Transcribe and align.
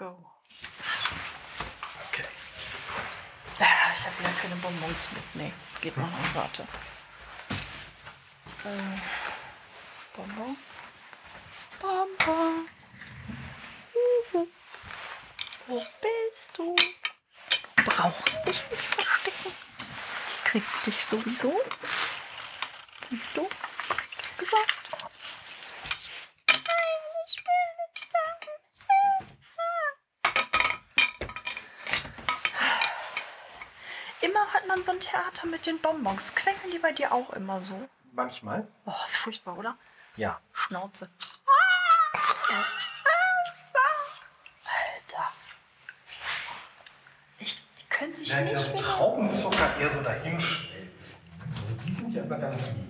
Go. 0.00 0.16
Okay. 2.08 2.24
Ah, 3.58 3.92
ich 3.94 4.06
habe 4.06 4.22
ja 4.22 4.30
keine 4.40 4.56
Bonbons 4.56 5.08
mit. 5.12 5.34
Nee, 5.34 5.52
geht 5.82 5.94
noch 5.98 6.06
nicht. 6.06 6.34
Warte. 6.34 6.62
Äh, 8.64 8.98
Bonbon. 10.16 10.56
Bonbon. 11.82 12.66
Uhu. 14.32 14.46
Wo 15.66 15.86
bist 16.00 16.56
du? 16.56 16.74
Brauchst 17.84 18.46
dich 18.46 18.70
nicht 18.70 18.82
verstecken. 18.82 19.52
Ich 20.34 20.44
krieg 20.44 20.64
dich 20.86 21.04
sowieso. 21.04 21.60
Siehst 23.10 23.36
du? 23.36 23.46
Gesagt. 24.38 24.80
Nein, 26.48 26.64
ich 27.26 27.36
will 27.36 27.92
nicht 27.92 28.10
Immer 34.22 34.52
hat 34.52 34.66
man 34.66 34.84
so 34.84 34.92
ein 34.92 34.99
Theater 35.10 35.46
mit 35.46 35.66
den 35.66 35.80
Bonbons. 35.80 36.34
Quengeln 36.34 36.70
die 36.72 36.78
bei 36.78 36.92
dir 36.92 37.12
auch 37.12 37.30
immer 37.30 37.60
so? 37.60 37.88
Manchmal? 38.12 38.66
Oh, 38.86 38.92
ist 39.04 39.16
furchtbar, 39.16 39.58
oder? 39.58 39.76
Ja. 40.16 40.40
Schnauze. 40.52 41.10
Alter. 44.64 45.32
Echt, 47.40 47.62
die 47.80 47.84
können 47.88 48.12
sich 48.12 48.28
Ja, 48.28 48.40
nicht 48.42 48.56
so 48.58 48.74
mehr... 48.74 48.82
Traubenzucker 48.82 49.76
eher 49.80 49.90
so 49.90 50.02
dahinschmelzen. 50.02 51.20
Also 51.56 51.76
die 51.86 51.94
sind 51.94 52.12
ja 52.14 52.22
immer 52.22 52.38
ganz 52.38 52.68
lieb. 52.72 52.86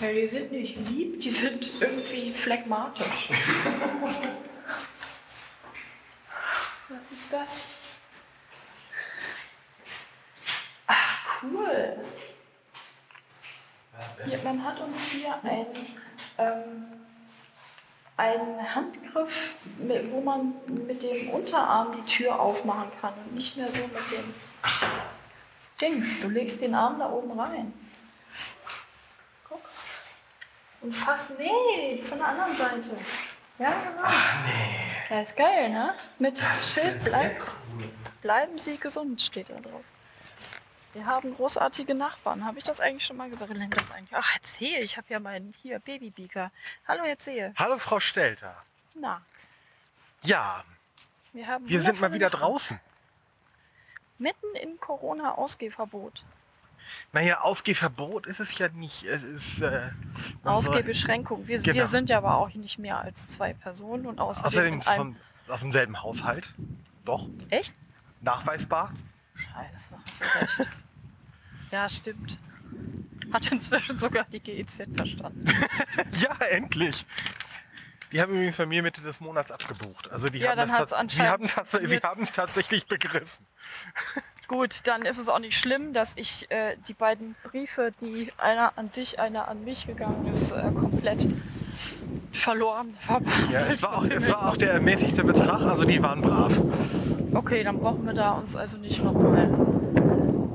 Ja, 0.00 0.12
die 0.12 0.26
sind 0.26 0.52
nicht 0.52 0.76
lieb, 0.88 1.20
die 1.20 1.30
sind 1.30 1.80
irgendwie 1.80 2.28
phlegmatisch. 2.30 3.28
Was 6.88 7.10
ist 7.12 7.32
das? 7.32 7.50
Hier, 14.24 14.38
man 14.42 14.64
hat 14.64 14.80
uns 14.80 15.10
hier 15.10 15.34
einen, 15.42 15.66
ähm, 16.38 16.84
einen 18.16 18.74
Handgriff, 18.74 19.54
mit, 19.78 20.10
wo 20.10 20.20
man 20.20 20.54
mit 20.66 21.02
dem 21.02 21.30
Unterarm 21.30 21.94
die 21.96 22.04
Tür 22.04 22.38
aufmachen 22.38 22.90
kann 23.00 23.14
und 23.14 23.34
nicht 23.34 23.56
mehr 23.56 23.68
so 23.68 23.82
mit 23.82 24.10
dem 24.10 24.34
Dings. 25.80 26.20
Du 26.20 26.28
legst 26.28 26.60
den 26.60 26.74
Arm 26.74 26.98
da 26.98 27.10
oben 27.10 27.38
rein. 27.38 27.72
Guck. 29.48 29.60
Und 30.80 30.94
fast, 30.94 31.30
nee, 31.38 32.02
von 32.02 32.18
der 32.18 32.28
anderen 32.28 32.56
Seite. 32.56 32.96
Ja, 33.58 33.70
genau. 33.70 34.02
Ach 34.02 34.44
nee. 34.46 35.14
Ja, 35.14 35.20
ist 35.20 35.36
geil, 35.36 35.68
ne? 35.70 35.94
Mit 36.18 36.40
Das 36.40 36.74
Schild 36.74 37.04
bleib, 37.04 37.40
cool. 37.40 37.84
bleiben 38.22 38.58
Sie 38.58 38.78
gesund, 38.78 39.20
steht 39.20 39.50
da 39.50 39.60
drauf. 39.60 39.84
Wir 40.92 41.06
haben 41.06 41.34
großartige 41.34 41.94
Nachbarn. 41.94 42.44
Habe 42.44 42.58
ich 42.58 42.64
das 42.64 42.80
eigentlich 42.80 43.06
schon 43.06 43.16
mal 43.16 43.30
gesagt? 43.30 43.50
Nennt 43.54 43.74
das 43.76 43.90
eigentlich? 43.90 44.10
Ach, 44.12 44.30
erzähl, 44.34 44.82
ich 44.82 44.96
habe 44.96 45.06
ja 45.10 45.20
meinen 45.20 45.54
hier 45.62 45.78
Babybeaker. 45.78 46.50
Hallo, 46.86 47.04
erzähl. 47.04 47.54
Hallo 47.56 47.78
Frau 47.78 47.98
Stelter. 47.98 48.56
Na, 48.94 49.22
Ja, 50.22 50.62
wir 51.32 51.46
haben 51.46 51.66
wir 51.66 51.80
sind 51.80 52.00
mal 52.00 52.12
wieder 52.12 52.28
draußen. 52.28 52.78
Mitten 54.18 54.54
in 54.60 54.78
Corona-Ausgehverbot. 54.78 56.24
Naja, 57.12 57.40
Ausgehverbot 57.40 58.26
ist 58.26 58.38
es 58.40 58.56
ja 58.58 58.68
nicht. 58.68 59.04
Es 59.04 59.22
ist. 59.22 59.60
Äh, 59.62 59.90
Ausgehbeschränkung. 60.44 61.48
Wir, 61.48 61.58
Genau. 61.60 61.74
wir 61.74 61.86
sind 61.86 62.10
ja 62.10 62.18
aber 62.18 62.36
auch 62.36 62.52
nicht 62.52 62.78
mehr 62.78 62.98
als 63.00 63.26
zwei 63.28 63.54
Personen 63.54 64.06
und 64.06 64.20
außerdem, 64.20 64.78
Außerdem 64.78 64.82
von, 64.82 65.16
aus 65.48 65.60
demselben 65.60 66.02
Haushalt. 66.02 66.52
Doch, 67.06 67.28
Echt? 67.48 67.74
nachweisbar. 68.20 68.92
Scheiße, 69.42 69.94
hast 70.06 70.20
du 70.20 70.24
recht. 70.62 70.70
ja, 71.70 71.88
stimmt. 71.88 72.38
Hat 73.32 73.50
inzwischen 73.50 73.98
sogar 73.98 74.24
die 74.32 74.40
GEZ 74.40 74.82
verstanden. 74.94 75.44
Ja, 76.20 76.34
endlich. 76.46 77.06
Die 78.12 78.20
haben 78.20 78.32
übrigens 78.34 78.58
bei 78.58 78.66
mir 78.66 78.82
Mitte 78.82 79.00
des 79.00 79.20
Monats 79.20 79.50
abgebucht. 79.50 80.10
Also 80.12 80.28
die 80.28 80.38
Ja, 80.40 80.50
haben 80.50 80.58
dann 80.58 80.68
das 80.68 80.90
sie 81.14 81.22
haben, 81.22 81.46
tats- 81.46 81.78
sie 81.88 81.98
haben 82.02 82.22
es 82.24 82.32
tatsächlich 82.32 82.86
begriffen. 82.86 83.44
Gut, 84.48 84.80
dann 84.84 85.02
ist 85.06 85.16
es 85.16 85.28
auch 85.30 85.38
nicht 85.38 85.58
schlimm, 85.58 85.94
dass 85.94 86.12
ich 86.16 86.50
äh, 86.50 86.76
die 86.88 86.92
beiden 86.92 87.34
Briefe, 87.42 87.92
die 88.02 88.30
einer 88.36 88.76
an 88.76 88.92
dich, 88.92 89.18
einer 89.18 89.48
an 89.48 89.64
mich 89.64 89.86
gegangen 89.86 90.26
ist, 90.26 90.50
äh, 90.50 90.60
komplett 90.72 91.26
verloren, 92.32 92.94
verpasst. 93.00 93.50
Ja, 93.50 93.66
es 93.66 93.80
war 93.82 93.96
auch, 93.96 94.04
es 94.04 94.28
war 94.28 94.48
auch 94.50 94.56
der 94.58 94.72
ermäßigte 94.72 95.24
Betrag, 95.24 95.62
also 95.62 95.84
die 95.86 96.02
waren 96.02 96.20
brav. 96.20 96.52
Okay, 97.34 97.64
dann 97.64 97.78
brauchen 97.78 98.04
wir 98.06 98.12
da 98.14 98.32
uns 98.32 98.56
also 98.56 98.76
nicht 98.78 99.02
nochmal. 99.02 99.50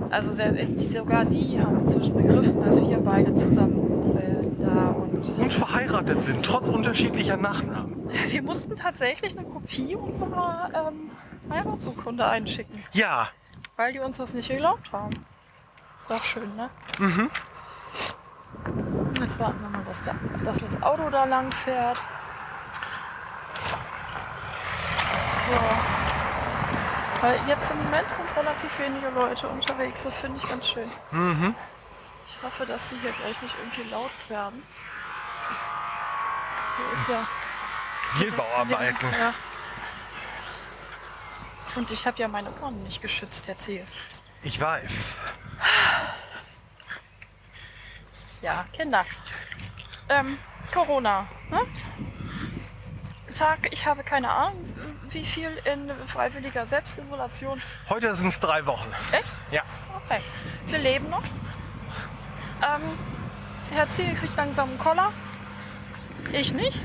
Also 0.09 0.31
sogar 0.77 1.25
die 1.25 1.59
haben 1.59 1.81
inzwischen 1.81 2.15
begriffen, 2.15 2.63
dass 2.63 2.87
wir 2.87 2.97
beide 2.97 3.33
zusammen 3.35 4.17
äh, 4.17 4.63
da 4.63 4.89
und 4.91 5.37
Und 5.39 5.53
verheiratet 5.53 6.21
sind, 6.23 6.45
trotz 6.45 6.69
unterschiedlicher 6.69 7.37
Nachnamen. 7.37 8.09
wir 8.29 8.41
mussten 8.41 8.75
tatsächlich 8.75 9.37
eine 9.37 9.47
Kopie 9.47 9.95
unserer 9.95 10.69
ähm, 10.73 11.11
Heiratsurkunde 11.49 12.25
einschicken, 12.25 12.83
Ja, 12.93 13.29
weil 13.75 13.93
die 13.93 13.99
uns 13.99 14.19
was 14.19 14.33
nicht 14.33 14.49
geglaubt 14.49 14.91
haben. 14.91 15.25
Ist 16.01 16.11
auch 16.11 16.23
schön, 16.23 16.55
ne? 16.55 16.69
mhm. 16.99 17.29
Jetzt 19.19 19.39
warten 19.39 19.59
wir 19.61 19.69
mal, 19.69 19.83
dass, 19.85 20.01
der, 20.01 20.15
dass 20.45 20.59
das 20.59 20.81
Auto 20.81 21.09
da 21.09 21.25
lang 21.25 21.51
fährt. 21.51 21.97
So. 25.49 25.96
Weil 27.21 27.39
jetzt 27.47 27.71
im 27.71 27.77
Moment 27.83 28.13
sind 28.13 28.37
relativ 28.37 28.79
wenige 28.79 29.09
Leute 29.09 29.47
unterwegs. 29.47 30.03
Das 30.03 30.19
finde 30.19 30.37
ich 30.37 30.47
ganz 30.47 30.69
schön. 30.69 30.91
Mhm. 31.11 31.55
Ich 32.27 32.43
hoffe, 32.43 32.65
dass 32.65 32.89
die 32.89 32.97
hier 32.99 33.11
gleich 33.11 33.41
nicht 33.41 33.55
irgendwie 33.59 33.89
laut 33.89 34.11
werden. 34.29 34.61
Hier 36.77 36.99
ist 36.99 37.09
ja. 37.09 37.27
Zielbauarbeiten. 38.17 39.11
Ja. 39.11 39.33
Und 41.75 41.91
ich 41.91 42.05
habe 42.05 42.17
ja 42.17 42.27
meine 42.27 42.51
Ohren 42.61 42.83
nicht 42.83 43.01
geschützt, 43.01 43.47
erzähl. 43.47 43.85
Ich 44.43 44.59
weiß. 44.59 45.13
Ja, 48.41 48.65
Kinder. 48.73 49.05
Ähm, 50.09 50.37
Corona. 50.71 51.27
Ne? 51.49 51.61
Tag, 53.37 53.67
ich 53.71 53.85
habe 53.85 54.03
keine 54.03 54.29
Ahnung, 54.31 54.65
wie 55.11 55.23
viel 55.23 55.51
in 55.65 55.91
freiwilliger 56.07 56.65
Selbstisolation. 56.65 57.61
Heute 57.87 58.13
sind 58.15 58.29
es 58.29 58.39
drei 58.39 58.65
Wochen. 58.65 58.89
Echt? 59.11 59.31
Ja. 59.51 59.61
Okay. 60.05 60.21
Wir 60.65 60.79
leben 60.79 61.09
noch. 61.11 61.23
Ähm, 61.23 62.97
Herr 63.69 63.87
Ziel 63.89 64.11
kriegt 64.15 64.35
langsam 64.35 64.69
einen 64.69 64.79
Koller. 64.79 65.13
Ich 66.33 66.51
nicht. 66.51 66.81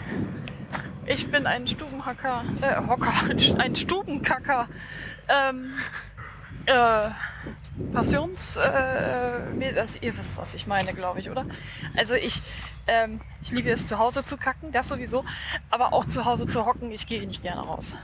Ich 1.07 1.31
bin 1.31 1.47
ein 1.47 1.67
Stubenhacker, 1.67 2.45
äh, 2.61 2.87
Hocker, 2.87 3.13
ein 3.59 3.75
Stubenkacker. 3.75 4.69
Ähm, 5.29 5.73
äh, 6.67 7.09
Passions, 7.93 8.57
äh, 8.57 8.63
äh, 8.63 9.79
also 9.79 9.99
ihr 10.01 10.17
wisst, 10.17 10.37
was 10.37 10.55
ich 10.55 10.67
meine, 10.67 10.95
glaube 10.95 11.21
ich, 11.21 11.31
oder? 11.31 11.47
Also 11.97 12.15
ich, 12.15 12.43
ähm, 12.87 13.21
ich 13.43 13.51
liebe 13.51 13.71
es 13.71 13.87
zu 13.87 13.99
Hause 13.99 14.25
zu 14.25 14.37
kacken, 14.37 14.73
das 14.73 14.89
sowieso, 14.89 15.25
aber 15.71 15.93
auch 15.93 16.05
zu 16.07 16.25
Hause 16.25 16.47
zu 16.47 16.65
hocken, 16.67 16.91
ich 16.91 17.07
gehe 17.07 17.27
nicht 17.27 17.43
gerne 17.43 17.63
raus. 17.63 17.95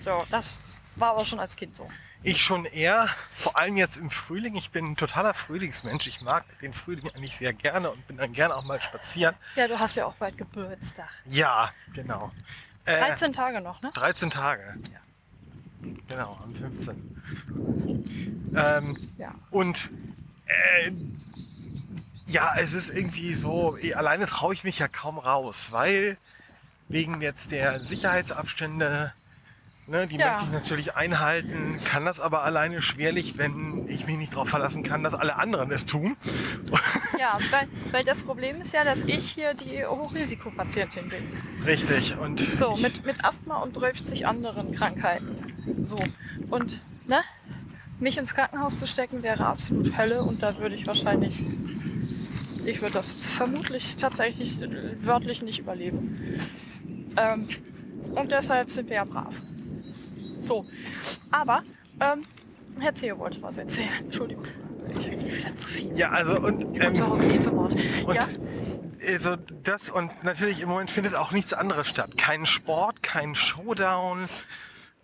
So, 0.00 0.24
das 0.30 0.60
war 0.96 1.10
aber 1.12 1.24
schon 1.24 1.40
als 1.40 1.56
Kind 1.56 1.76
so. 1.76 1.88
Ich 2.22 2.42
schon 2.42 2.64
eher, 2.64 3.08
vor 3.32 3.56
allem 3.56 3.76
jetzt 3.76 3.96
im 3.96 4.10
Frühling. 4.10 4.56
Ich 4.56 4.70
bin 4.70 4.92
ein 4.92 4.96
totaler 4.96 5.34
Frühlingsmensch. 5.34 6.08
Ich 6.08 6.20
mag 6.20 6.44
den 6.60 6.74
Frühling 6.74 7.08
eigentlich 7.14 7.36
sehr 7.36 7.52
gerne 7.52 7.90
und 7.90 8.06
bin 8.08 8.16
dann 8.16 8.32
gerne 8.32 8.56
auch 8.56 8.64
mal 8.64 8.82
spazieren. 8.82 9.36
Ja, 9.54 9.68
du 9.68 9.78
hast 9.78 9.94
ja 9.94 10.04
auch 10.06 10.14
bald 10.14 10.36
Geburtstag. 10.36 11.08
Ja, 11.26 11.70
genau. 11.94 12.32
Äh, 12.86 12.98
13 12.98 13.32
Tage 13.32 13.60
noch, 13.60 13.82
ne? 13.82 13.92
13 13.94 14.30
Tage. 14.30 14.78
Genau, 16.08 16.38
am 16.42 16.54
15. 16.54 17.16
Ähm, 18.54 18.96
Ja. 19.18 19.34
und 19.50 19.90
äh, 20.46 20.92
ja, 22.26 22.52
es 22.58 22.72
ist 22.74 22.94
irgendwie 22.94 23.34
so, 23.34 23.76
eh, 23.78 23.94
alleine 23.94 24.26
traue 24.26 24.54
ich 24.54 24.64
mich 24.64 24.78
ja 24.78 24.88
kaum 24.88 25.18
raus, 25.18 25.68
weil 25.72 26.18
wegen 26.88 27.20
jetzt 27.20 27.50
der 27.50 27.84
Sicherheitsabstände, 27.84 29.12
ne, 29.86 30.06
die 30.06 30.16
Ja. 30.16 30.28
möchte 30.30 30.44
ich 30.44 30.50
natürlich 30.50 30.94
einhalten, 30.96 31.78
kann 31.84 32.04
das 32.04 32.20
aber 32.20 32.44
alleine 32.44 32.82
schwerlich, 32.82 33.36
wenn 33.38 33.86
ich 33.88 34.06
mich 34.06 34.16
nicht 34.16 34.32
darauf 34.34 34.48
verlassen 34.48 34.82
kann, 34.82 35.02
dass 35.02 35.14
alle 35.14 35.36
anderen 35.36 35.70
es 35.70 35.86
tun. 35.86 36.16
Ja, 37.18 37.36
weil, 37.50 37.66
weil 37.90 38.04
das 38.04 38.22
Problem 38.22 38.60
ist 38.60 38.72
ja, 38.72 38.84
dass 38.84 39.02
ich 39.02 39.28
hier 39.30 39.52
die 39.52 39.84
Hochrisikopatientin 39.84 41.08
bin. 41.08 41.64
Richtig. 41.66 42.16
Und 42.16 42.38
So, 42.38 42.76
mit, 42.76 43.04
mit 43.04 43.24
Asthma 43.24 43.56
und 43.60 43.72
30 43.72 44.24
anderen 44.24 44.72
Krankheiten. 44.72 45.47
So. 45.86 45.98
Und, 46.50 46.80
ne? 47.06 47.20
Mich 48.00 48.16
ins 48.16 48.34
Krankenhaus 48.34 48.78
zu 48.78 48.86
stecken 48.86 49.22
wäre 49.22 49.44
absolut 49.44 49.96
Hölle 49.96 50.22
und 50.22 50.42
da 50.42 50.56
würde 50.58 50.76
ich 50.76 50.86
wahrscheinlich, 50.86 51.40
ich 52.64 52.80
würde 52.80 52.94
das 52.94 53.10
vermutlich 53.10 53.96
tatsächlich 53.96 54.62
äh, 54.62 55.04
wörtlich 55.04 55.42
nicht 55.42 55.58
überleben. 55.58 56.40
Ähm, 57.16 57.48
und 58.14 58.30
deshalb 58.30 58.70
sind 58.70 58.88
wir 58.88 58.96
ja 58.96 59.04
brav. 59.04 59.34
So. 60.40 60.64
Aber, 61.32 61.64
ähm, 62.00 62.22
Herr 62.78 62.94
Zehe 62.94 63.18
wollte 63.18 63.42
was 63.42 63.58
erzählen. 63.58 63.88
Entschuldigung. 64.04 64.46
Ich 64.90 65.06
rede 65.06 65.26
wieder 65.26 65.56
zu 65.56 65.66
viel. 65.66 65.98
Ja, 65.98 66.10
also 66.10 66.40
und, 66.40 66.76
Ich 66.76 66.82
ähm, 66.82 66.94
zu 66.94 67.06
Hause 67.08 67.26
nicht 67.26 67.42
zu 67.42 67.54
Wort. 67.56 67.74
und 68.06 68.14
ja, 68.14 68.26
also 69.06 69.36
das 69.64 69.90
und 69.90 70.24
natürlich 70.24 70.62
im 70.62 70.68
Moment 70.68 70.90
findet 70.90 71.14
auch 71.14 71.32
nichts 71.32 71.52
anderes 71.52 71.88
statt. 71.88 72.16
Kein 72.16 72.46
Sport, 72.46 73.02
kein 73.02 73.34
Showdown. 73.34 74.26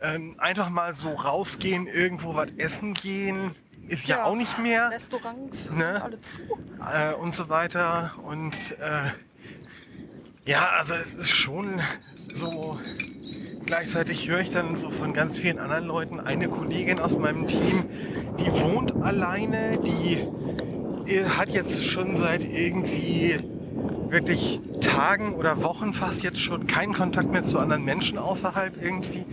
Ähm, 0.05 0.35
einfach 0.39 0.69
mal 0.69 0.95
so 0.95 1.11
rausgehen, 1.15 1.87
irgendwo 1.87 2.35
was 2.35 2.49
essen 2.59 2.93
gehen, 2.95 3.55
ist 3.89 4.06
ja, 4.06 4.19
Ja. 4.19 4.25
auch 4.25 4.35
nicht 4.37 4.59
mehr. 4.59 4.91
Restaurants 4.91 5.71
Ne? 5.71 6.03
alle 6.03 6.21
zu. 6.21 6.41
äh, 6.93 7.15
und 7.15 7.35
so 7.35 7.49
weiter. 7.49 8.12
Und 8.23 8.77
äh, 8.81 9.11
ja, 10.51 10.71
also 10.79 10.95
es 10.95 11.15
ist 11.15 11.31
schon 11.31 11.81
so. 12.35 12.79
Gleichzeitig 13.67 14.29
höre 14.29 14.41
ich 14.41 14.51
dann 14.51 14.77
so 14.77 14.91
von 14.91 15.15
ganz 15.15 15.39
vielen 15.39 15.59
anderen 15.59 15.87
Leuten, 15.87 16.21
eine 16.21 16.49
Kollegin 16.49 16.99
aus 17.01 17.17
meinem 17.17 17.49
Team, 17.49 17.87
die 18.39 18.53
wohnt 18.61 18.93
alleine, 19.03 19.79
die 19.79 20.19
äh, 21.11 21.25
hat 21.25 21.49
jetzt 21.49 21.83
schon 21.83 22.15
seit 22.15 22.45
irgendwie 22.45 23.39
wirklich 24.11 24.61
Tagen 24.83 25.35
oder 25.35 25.62
Wochen 25.62 25.95
fast 25.95 26.23
jetzt 26.23 26.41
schon 26.41 26.67
keinen 26.67 26.93
Kontakt 26.93 27.31
mehr 27.31 27.47
zu 27.47 27.59
anderen 27.59 27.85
Menschen 27.85 28.19
außerhalb 28.19 28.83
irgendwie. 28.83 29.25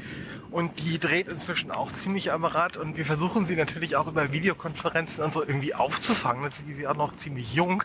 Und 0.52 0.80
die 0.80 1.00
dreht 1.00 1.30
inzwischen 1.30 1.72
auch 1.72 1.92
ziemlich 1.94 2.32
am 2.32 2.44
Rad 2.44 2.76
und 2.76 2.98
wir 2.98 3.06
versuchen 3.06 3.46
sie 3.46 3.56
natürlich 3.56 3.96
auch 3.96 4.08
über 4.08 4.34
Videokonferenzen 4.34 5.24
und 5.24 5.34
so 5.34 5.42
irgendwie 5.42 5.74
aufzufangen. 5.74 6.44
Jetzt 6.44 6.60
ist 6.68 6.78
sie 6.78 6.88
auch 6.88 6.96
noch 6.96 7.16
ziemlich 7.16 7.54
jung. 7.54 7.84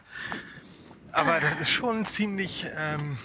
Aber 1.13 1.39
das 1.41 1.61
ist 1.61 1.71
schon 1.71 2.05
ziemlich, 2.05 2.67
ähm, 2.77 3.19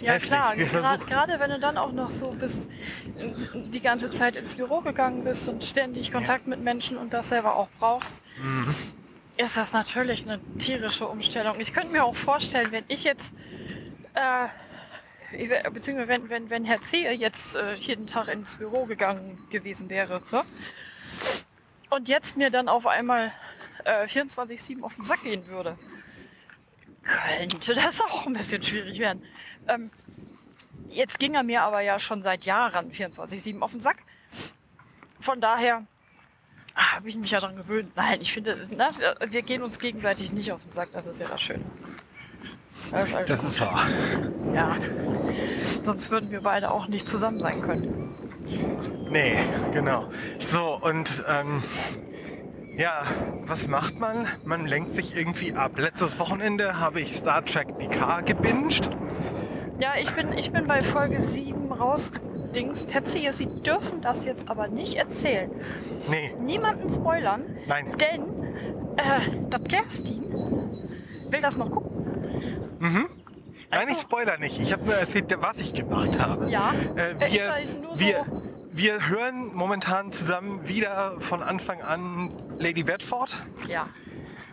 Ja 0.00 0.12
Heftig. 0.12 0.30
klar, 0.30 0.54
versuchen- 0.54 1.06
gerade 1.06 1.40
wenn 1.40 1.50
du 1.50 1.58
dann 1.58 1.76
auch 1.76 1.92
noch 1.92 2.10
so 2.10 2.30
bist, 2.30 2.70
die 3.54 3.80
ganze 3.80 4.10
Zeit 4.12 4.36
ins 4.36 4.54
Büro 4.54 4.80
gegangen 4.80 5.24
bist 5.24 5.48
und 5.48 5.64
ständig 5.64 6.12
Kontakt 6.12 6.46
mit 6.46 6.60
Menschen 6.62 6.96
und 6.96 7.12
das 7.12 7.28
selber 7.30 7.56
auch 7.56 7.68
brauchst, 7.80 8.22
mhm. 8.40 8.74
ist 9.38 9.56
das 9.56 9.72
natürlich 9.72 10.22
eine 10.24 10.40
tierische 10.58 11.08
Umstellung. 11.08 11.58
Ich 11.58 11.72
könnte 11.72 11.90
mir 11.90 12.04
auch 12.04 12.14
vorstellen, 12.16 12.68
wenn 12.70 12.84
ich 12.88 13.02
jetzt, 13.04 13.32
äh, 14.14 14.46
beziehungsweise 15.72 16.08
wenn, 16.08 16.28
wenn, 16.30 16.50
wenn 16.50 16.64
Herr 16.64 16.82
Zehe 16.82 17.12
jetzt 17.12 17.56
äh, 17.56 17.74
jeden 17.74 18.06
Tag 18.06 18.28
ins 18.28 18.56
Büro 18.56 18.84
gegangen 18.86 19.38
gewesen 19.50 19.88
wäre 19.90 20.22
ne? 20.30 20.44
und 21.90 22.08
jetzt 22.08 22.36
mir 22.36 22.50
dann 22.50 22.68
auf 22.68 22.86
einmal 22.86 23.32
äh, 23.84 24.06
24-7 24.06 24.82
auf 24.82 24.94
den 24.94 25.04
Sack 25.04 25.22
gehen 25.22 25.46
würde, 25.48 25.78
könnte 27.02 27.74
das 27.74 28.00
auch 28.00 28.26
ein 28.26 28.32
bisschen 28.34 28.62
schwierig 28.62 28.98
werden. 28.98 29.22
Ähm, 29.68 29.90
jetzt 30.88 31.18
ging 31.18 31.34
er 31.34 31.42
mir 31.42 31.62
aber 31.62 31.80
ja 31.80 31.98
schon 31.98 32.22
seit 32.22 32.44
Jahren 32.44 32.90
24-7 32.90 33.60
auf 33.60 33.70
den 33.70 33.80
Sack. 33.80 33.98
Von 35.20 35.40
daher 35.40 35.86
habe 36.74 37.08
ich 37.08 37.16
mich 37.16 37.30
ja 37.30 37.40
daran 37.40 37.56
gewöhnt. 37.56 37.92
Nein, 37.96 38.20
ich 38.20 38.32
finde, 38.32 38.68
na, 38.76 38.90
wir- 38.98 39.16
wir 39.30 39.42
gehen 39.42 39.62
uns 39.62 39.78
gegenseitig 39.78 40.32
nicht 40.32 40.52
auf 40.52 40.62
den 40.62 40.72
Sack, 40.72 40.90
das 40.92 41.06
ist 41.06 41.18
ja 41.20 41.28
das 41.28 41.40
Schöne. 41.40 41.64
Das 42.90 43.10
ist, 43.10 43.28
das 43.28 43.44
ist 43.44 43.60
wahr. 43.60 43.86
Ja. 44.54 44.76
Sonst 45.82 46.10
würden 46.10 46.30
wir 46.30 46.40
beide 46.42 46.70
auch 46.70 46.88
nicht 46.88 47.08
zusammen 47.08 47.40
sein 47.40 47.62
können. 47.62 48.14
Nee, 49.10 49.38
genau. 49.72 50.08
So, 50.38 50.78
und 50.80 51.24
ähm, 51.28 51.62
ja, 52.76 53.04
was 53.46 53.68
macht 53.68 53.98
man? 53.98 54.26
Man 54.44 54.66
lenkt 54.66 54.94
sich 54.94 55.16
irgendwie 55.16 55.54
ab. 55.54 55.72
Letztes 55.78 56.18
Wochenende 56.18 56.78
habe 56.80 57.00
ich 57.00 57.16
Star 57.16 57.44
Trek 57.44 57.78
PK 57.78 58.20
gebinged. 58.22 58.88
Ja, 59.78 59.92
ich 60.00 60.10
bin, 60.12 60.32
ich 60.32 60.52
bin 60.52 60.66
bei 60.66 60.80
Folge 60.80 61.20
7 61.20 61.72
rausgedingst. 61.72 62.92
Zehe, 63.04 63.32
Sie 63.32 63.46
dürfen 63.46 64.00
das 64.00 64.24
jetzt 64.24 64.48
aber 64.48 64.68
nicht 64.68 64.94
erzählen. 64.94 65.50
Nee, 66.08 66.34
Niemanden 66.40 66.88
spoilern, 66.90 67.42
nein. 67.66 67.86
denn 68.00 68.22
äh, 68.96 69.48
das 69.50 69.62
Kerstin 69.64 70.24
will 71.30 71.40
das 71.40 71.56
noch 71.56 71.70
gucken. 71.70 71.95
Mhm. 72.78 73.08
Nein, 73.70 73.80
Also- 73.80 73.92
ich 73.94 73.98
spoiler 74.00 74.38
nicht. 74.38 74.60
Ich 74.60 74.72
habe 74.72 74.84
nur 74.84 74.94
erzählt, 74.94 75.34
was 75.40 75.58
ich 75.58 75.74
gemacht 75.74 76.18
habe. 76.18 76.48
Ja, 76.50 76.72
Äh, 76.94 77.18
wir, 77.18 77.54
wir, 77.96 78.24
so. 78.28 78.42
wir 78.72 79.08
hören 79.08 79.52
momentan 79.54 80.12
zusammen 80.12 80.66
wieder 80.68 81.20
von 81.20 81.42
Anfang 81.42 81.80
an 81.82 82.30
Lady 82.58 82.84
Bedford. 82.84 83.34
Ja, 83.68 83.88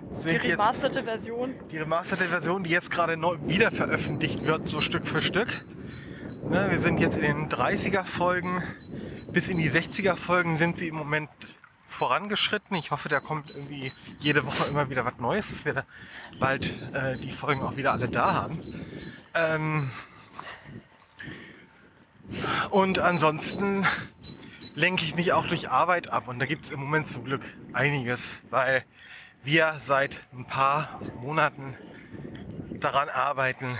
die 0.09 0.15
Sind 0.15 0.33
jetzt 0.43 0.45
remasterte 0.53 1.03
Version. 1.03 1.53
die 1.71 1.77
remasterte 1.77 2.23
Version, 2.25 2.63
die 2.63 2.71
jetzt 2.71 2.89
gerade 2.91 3.15
neu 3.17 3.37
wieder 3.45 3.71
veröffentlicht 3.71 4.45
wird, 4.47 4.67
so 4.67 4.81
Stück 4.81 5.07
für 5.07 5.21
Stück. 5.21 5.63
Ne, 6.43 6.67
wir 6.71 6.79
sind 6.79 6.99
jetzt 6.99 7.15
in 7.15 7.21
den 7.23 7.49
30er 7.49 8.03
Folgen. 8.03 8.61
Bis 9.31 9.47
in 9.49 9.57
die 9.57 9.69
60er 9.69 10.15
Folgen 10.15 10.57
sind 10.57 10.77
sie 10.77 10.87
im 10.89 10.95
Moment 10.95 11.29
vorangeschritten. 11.93 12.75
Ich 12.75 12.91
hoffe, 12.91 13.09
da 13.09 13.19
kommt 13.19 13.49
irgendwie 13.49 13.93
jede 14.19 14.45
Woche 14.45 14.69
immer 14.69 14.89
wieder 14.89 15.05
was 15.05 15.17
Neues, 15.19 15.49
dass 15.49 15.65
wir 15.65 15.73
da 15.73 15.85
bald 16.39 16.65
äh, 16.93 17.17
die 17.17 17.31
Folgen 17.31 17.61
auch 17.61 17.77
wieder 17.77 17.93
alle 17.93 18.09
da 18.09 18.33
haben. 18.33 18.61
Ähm 19.33 19.91
und 22.69 22.99
ansonsten 22.99 23.85
lenke 24.73 25.05
ich 25.05 25.15
mich 25.15 25.33
auch 25.33 25.45
durch 25.45 25.69
Arbeit 25.69 26.09
ab. 26.09 26.27
Und 26.27 26.39
da 26.39 26.45
gibt 26.45 26.65
es 26.65 26.71
im 26.71 26.79
Moment 26.79 27.09
zum 27.09 27.25
Glück 27.25 27.43
einiges, 27.73 28.39
weil 28.49 28.83
wir 29.43 29.77
seit 29.79 30.25
ein 30.33 30.45
paar 30.45 30.99
Monaten 31.21 31.75
daran 32.79 33.09
arbeiten, 33.09 33.77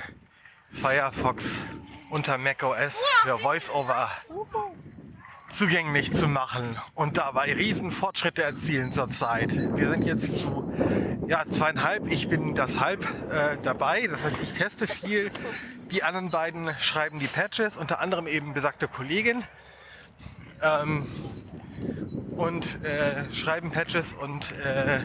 Firefox 0.72 1.62
unter 2.10 2.38
macOS 2.38 3.04
für 3.24 3.42
VoiceOver 3.42 4.10
zugänglich 5.54 6.14
zu 6.14 6.28
machen 6.28 6.78
und 6.96 7.18
dabei 7.18 7.54
riesen 7.54 7.92
Fortschritte 7.92 8.44
erzielen 8.44 8.92
zurzeit. 8.92 9.56
Wir 9.56 9.90
sind 9.90 10.04
jetzt 10.04 10.40
zu 10.40 10.74
ja, 11.28 11.44
zweieinhalb, 11.50 12.12
ich 12.12 12.28
bin 12.28 12.56
das 12.56 12.80
halb 12.80 13.06
äh, 13.30 13.58
dabei, 13.64 14.08
das 14.08 14.22
heißt 14.24 14.38
ich 14.42 14.54
teste 14.54 14.88
viel. 14.88 15.32
Die 15.92 16.04
anderen 16.04 16.32
beiden 16.32 16.74
schreiben 16.80 17.20
die 17.20 17.28
Patches, 17.28 17.78
unter 17.78 18.02
anderem 18.02 18.28
eben 18.28 18.54
besagte 18.54 18.88
Kollegin. 18.88 19.44
Ähm, 20.62 21.08
und 22.36 22.84
äh, 22.84 23.32
schreiben 23.34 23.72
Patches 23.72 24.14
und 24.14 24.52
äh, 24.60 25.02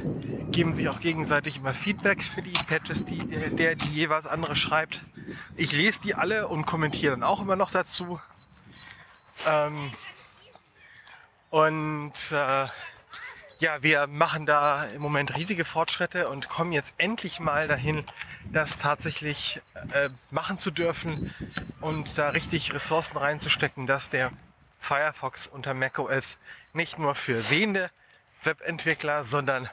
geben 0.51 0.75
sich 0.75 0.89
auch 0.89 1.01
gegenseitig 1.01 1.56
immer 1.56 1.75
Feedback 1.75 2.23
für 2.23 2.43
die 2.43 2.53
Patches, 2.53 3.05
die 3.05 3.19
der, 3.19 3.51
der 3.51 3.75
die 3.75 3.89
jeweils 3.89 4.27
andere 4.27 4.56
schreibt. 4.56 5.03
Ich 5.56 5.73
lese 5.73 6.01
die 6.03 6.15
alle 6.15 6.49
und 6.49 6.65
kommentiere 6.65 7.12
dann 7.12 7.23
auch 7.23 7.41
immer 7.41 7.56
noch 7.56 7.71
dazu. 7.71 8.19
Ähm, 9.47 9.93
und 11.50 12.12
äh, 12.31 12.67
ja, 13.60 13.82
wir 13.82 14.06
machen 14.06 14.46
da 14.46 14.84
im 14.84 15.02
Moment 15.02 15.36
riesige 15.36 15.64
Fortschritte 15.64 16.28
und 16.28 16.48
kommen 16.48 16.72
jetzt 16.72 16.94
endlich 16.98 17.40
mal 17.40 17.67
dahin, 17.67 18.05
das 18.52 18.78
tatsächlich 18.78 19.60
äh, 19.93 20.10
machen 20.31 20.58
zu 20.58 20.70
dürfen 20.70 21.34
und 21.81 22.17
da 22.17 22.31
richtig 22.31 22.72
Ressourcen 22.72 23.17
reinzustecken, 23.17 23.86
dass 23.86 24.10
der 24.10 24.31
Firefox 24.78 25.48
unter 25.48 25.74
macOS 25.74 26.38
nicht 26.72 26.98
nur 26.98 27.14
für 27.17 27.43
sehende 27.43 27.90
Webentwickler, 28.44 29.24
sondern 29.24 29.69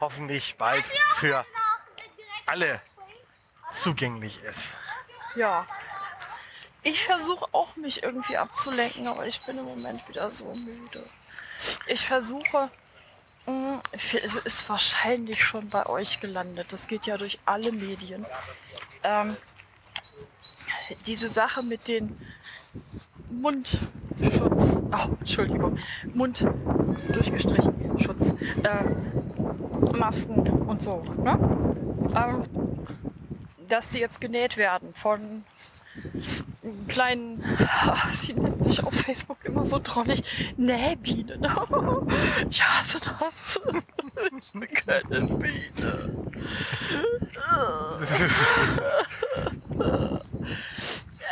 hoffentlich 0.00 0.56
bald 0.56 0.84
für 1.16 1.44
alle 2.46 2.80
zugänglich 3.70 4.42
ist. 4.44 4.76
Ja. 5.34 5.66
Ich 6.84 7.02
versuche 7.04 7.46
auch 7.52 7.74
mich 7.76 8.02
irgendwie 8.02 8.36
abzulenken, 8.36 9.06
aber 9.06 9.26
ich 9.26 9.40
bin 9.40 9.56
im 9.58 9.64
Moment 9.64 10.06
wieder 10.08 10.30
so 10.30 10.44
müde. 10.54 11.02
Ich 11.86 12.06
versuche, 12.06 12.70
mh, 13.46 13.82
es 13.92 14.34
ist 14.44 14.68
wahrscheinlich 14.68 15.42
schon 15.42 15.70
bei 15.70 15.86
euch 15.86 16.20
gelandet. 16.20 16.66
Das 16.72 16.86
geht 16.86 17.06
ja 17.06 17.16
durch 17.16 17.38
alle 17.46 17.72
Medien. 17.72 18.26
Ähm, 19.02 19.36
diese 21.06 21.30
Sache 21.30 21.62
mit 21.62 21.88
den 21.88 22.18
Mundschutz, 23.30 24.82
oh, 24.92 25.08
Entschuldigung, 25.20 25.78
Mund 26.12 26.46
durchgestrichen, 27.08 27.98
Schutz, 27.98 28.34
ähm, 28.62 29.98
Masken 29.98 30.46
und 30.46 30.82
so, 30.82 31.02
ne? 31.22 31.38
Ähm, 32.14 32.44
dass 33.68 33.88
die 33.88 34.00
jetzt 34.00 34.20
genäht 34.20 34.58
werden 34.58 34.92
von 34.94 35.44
kleinen, 36.88 37.42
sie 38.20 38.34
nennen 38.34 38.62
sich 38.62 38.82
auf 38.82 38.94
Facebook 38.94 39.38
immer 39.44 39.64
so 39.64 39.80
drollig, 39.82 40.22
Nähbienen. 40.56 41.46
Ich 42.50 42.62
hasse 42.62 42.98
das. 42.98 43.60
Ich 44.38 44.52
bin 44.52 44.68
keine 44.68 45.26
Biene. 45.26 46.32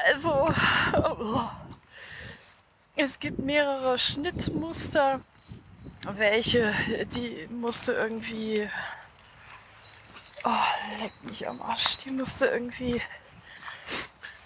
Also, 0.07 0.53
es 2.97 3.19
gibt 3.19 3.39
mehrere 3.39 3.99
Schnittmuster, 3.99 5.21
welche, 6.17 6.75
die 7.15 7.47
musste 7.51 7.93
irgendwie, 7.93 8.69
oh, 10.45 11.01
leck 11.01 11.13
mich 11.23 11.49
am 11.49 11.63
Arsch, 11.63 11.99
die 11.99 12.11
musste 12.11 12.47
irgendwie 12.47 13.01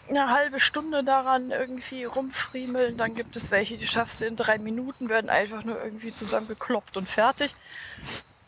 eine 0.08 0.30
halbe 0.30 0.60
Stunde 0.60 1.04
daran 1.04 1.50
irgendwie 1.50 2.04
rumfriemeln. 2.04 2.96
Dann 2.96 3.14
gibt 3.14 3.36
es 3.36 3.50
welche, 3.50 3.76
die 3.76 3.86
schaffst 3.86 4.20
du 4.20 4.26
in 4.26 4.36
drei 4.36 4.58
Minuten, 4.58 5.08
werden 5.08 5.30
einfach 5.30 5.64
nur 5.64 5.82
irgendwie 5.82 6.14
zusammengekloppt 6.14 6.96
und 6.96 7.08
fertig. 7.08 7.54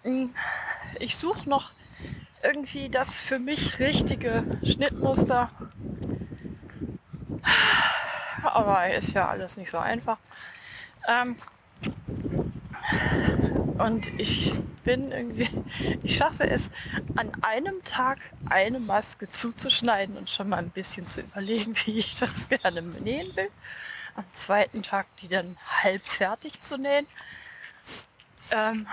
Hm, 0.02 0.34
ich 0.98 1.16
suche 1.16 1.48
noch 1.48 1.70
irgendwie 2.42 2.88
das 2.88 3.20
für 3.20 3.38
mich 3.38 3.78
richtige 3.78 4.44
Schnittmuster. 4.64 5.50
Aber 8.42 8.92
ist 8.94 9.12
ja 9.12 9.28
alles 9.28 9.56
nicht 9.56 9.70
so 9.70 9.78
einfach. 9.78 10.18
Ähm, 11.08 11.36
und 13.78 14.08
ich 14.18 14.54
bin 14.88 15.12
irgendwie, 15.12 15.50
ich 16.02 16.16
schaffe 16.16 16.48
es, 16.48 16.70
an 17.14 17.30
einem 17.42 17.84
Tag 17.84 18.20
eine 18.48 18.80
Maske 18.80 19.30
zuzuschneiden 19.30 20.16
und 20.16 20.30
schon 20.30 20.48
mal 20.48 20.56
ein 20.56 20.70
bisschen 20.70 21.06
zu 21.06 21.20
überlegen, 21.20 21.74
wie 21.84 21.98
ich 21.98 22.16
das 22.16 22.48
gerne 22.48 22.80
nähen 22.80 23.36
will. 23.36 23.50
Am 24.14 24.24
zweiten 24.32 24.82
Tag 24.82 25.06
die 25.20 25.28
dann 25.28 25.58
halb 25.82 26.02
fertig 26.08 26.62
zu 26.62 26.78
nähen. 26.78 27.06
Ähm, 28.50 28.86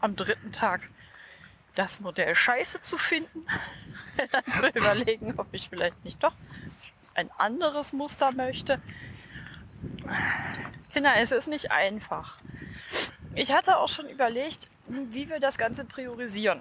am 0.00 0.16
dritten 0.16 0.50
Tag 0.50 0.88
das 1.76 2.00
Modell 2.00 2.34
scheiße 2.34 2.82
zu 2.82 2.98
finden, 2.98 3.46
dann 4.32 4.44
zu 4.44 4.70
überlegen, 4.76 5.34
ob 5.36 5.46
ich 5.52 5.68
vielleicht 5.68 6.04
nicht 6.04 6.20
doch 6.20 6.34
ein 7.14 7.30
anderes 7.38 7.92
Muster 7.92 8.32
möchte. 8.32 8.82
Kinder, 10.92 11.12
es 11.16 11.30
ist 11.30 11.46
nicht 11.46 11.70
einfach. 11.70 12.38
Ich 13.34 13.52
hatte 13.52 13.78
auch 13.78 13.88
schon 13.88 14.08
überlegt, 14.08 14.68
wie 14.86 15.28
wir 15.28 15.40
das 15.40 15.58
Ganze 15.58 15.84
priorisieren. 15.84 16.60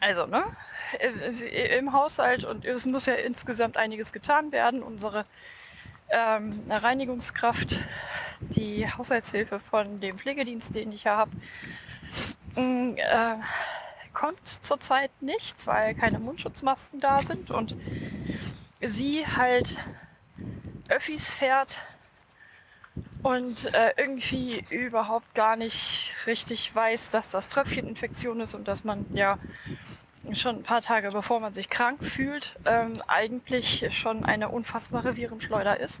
Also, 0.00 0.26
ne, 0.26 0.44
im 1.78 1.92
Haushalt 1.92 2.44
und 2.44 2.64
es 2.64 2.86
muss 2.86 3.06
ja 3.06 3.14
insgesamt 3.14 3.76
einiges 3.76 4.12
getan 4.12 4.50
werden. 4.50 4.82
Unsere 4.82 5.24
ähm, 6.08 6.62
Reinigungskraft, 6.68 7.80
die 8.40 8.90
Haushaltshilfe 8.90 9.60
von 9.60 10.00
dem 10.00 10.18
Pflegedienst, 10.18 10.74
den 10.74 10.92
ich 10.92 11.04
ja 11.04 11.16
habe, 11.16 11.30
mm, 12.56 12.96
äh, 12.96 13.36
kommt 14.12 14.46
zurzeit 14.64 15.10
nicht, 15.20 15.54
weil 15.66 15.94
keine 15.94 16.18
Mundschutzmasken 16.18 17.00
da 17.00 17.20
sind 17.22 17.50
und 17.50 17.76
sie 18.80 19.26
halt 19.26 19.76
Öffis 20.88 21.30
fährt 21.30 21.78
und 23.22 23.72
äh, 23.74 23.92
irgendwie 23.96 24.64
überhaupt 24.70 25.34
gar 25.34 25.56
nicht 25.56 26.12
richtig 26.26 26.74
weiß, 26.74 27.10
dass 27.10 27.28
das 27.28 27.48
Tröpfcheninfektion 27.48 28.40
ist 28.40 28.54
und 28.54 28.68
dass 28.68 28.84
man 28.84 29.04
ja 29.12 29.38
schon 30.32 30.56
ein 30.56 30.62
paar 30.62 30.82
Tage 30.82 31.10
bevor 31.10 31.40
man 31.40 31.52
sich 31.52 31.68
krank 31.68 32.04
fühlt, 32.04 32.56
ähm, 32.64 33.02
eigentlich 33.06 33.86
schon 33.96 34.24
eine 34.24 34.48
unfassbare 34.48 35.16
Virenschleuder 35.16 35.78
ist. 35.80 36.00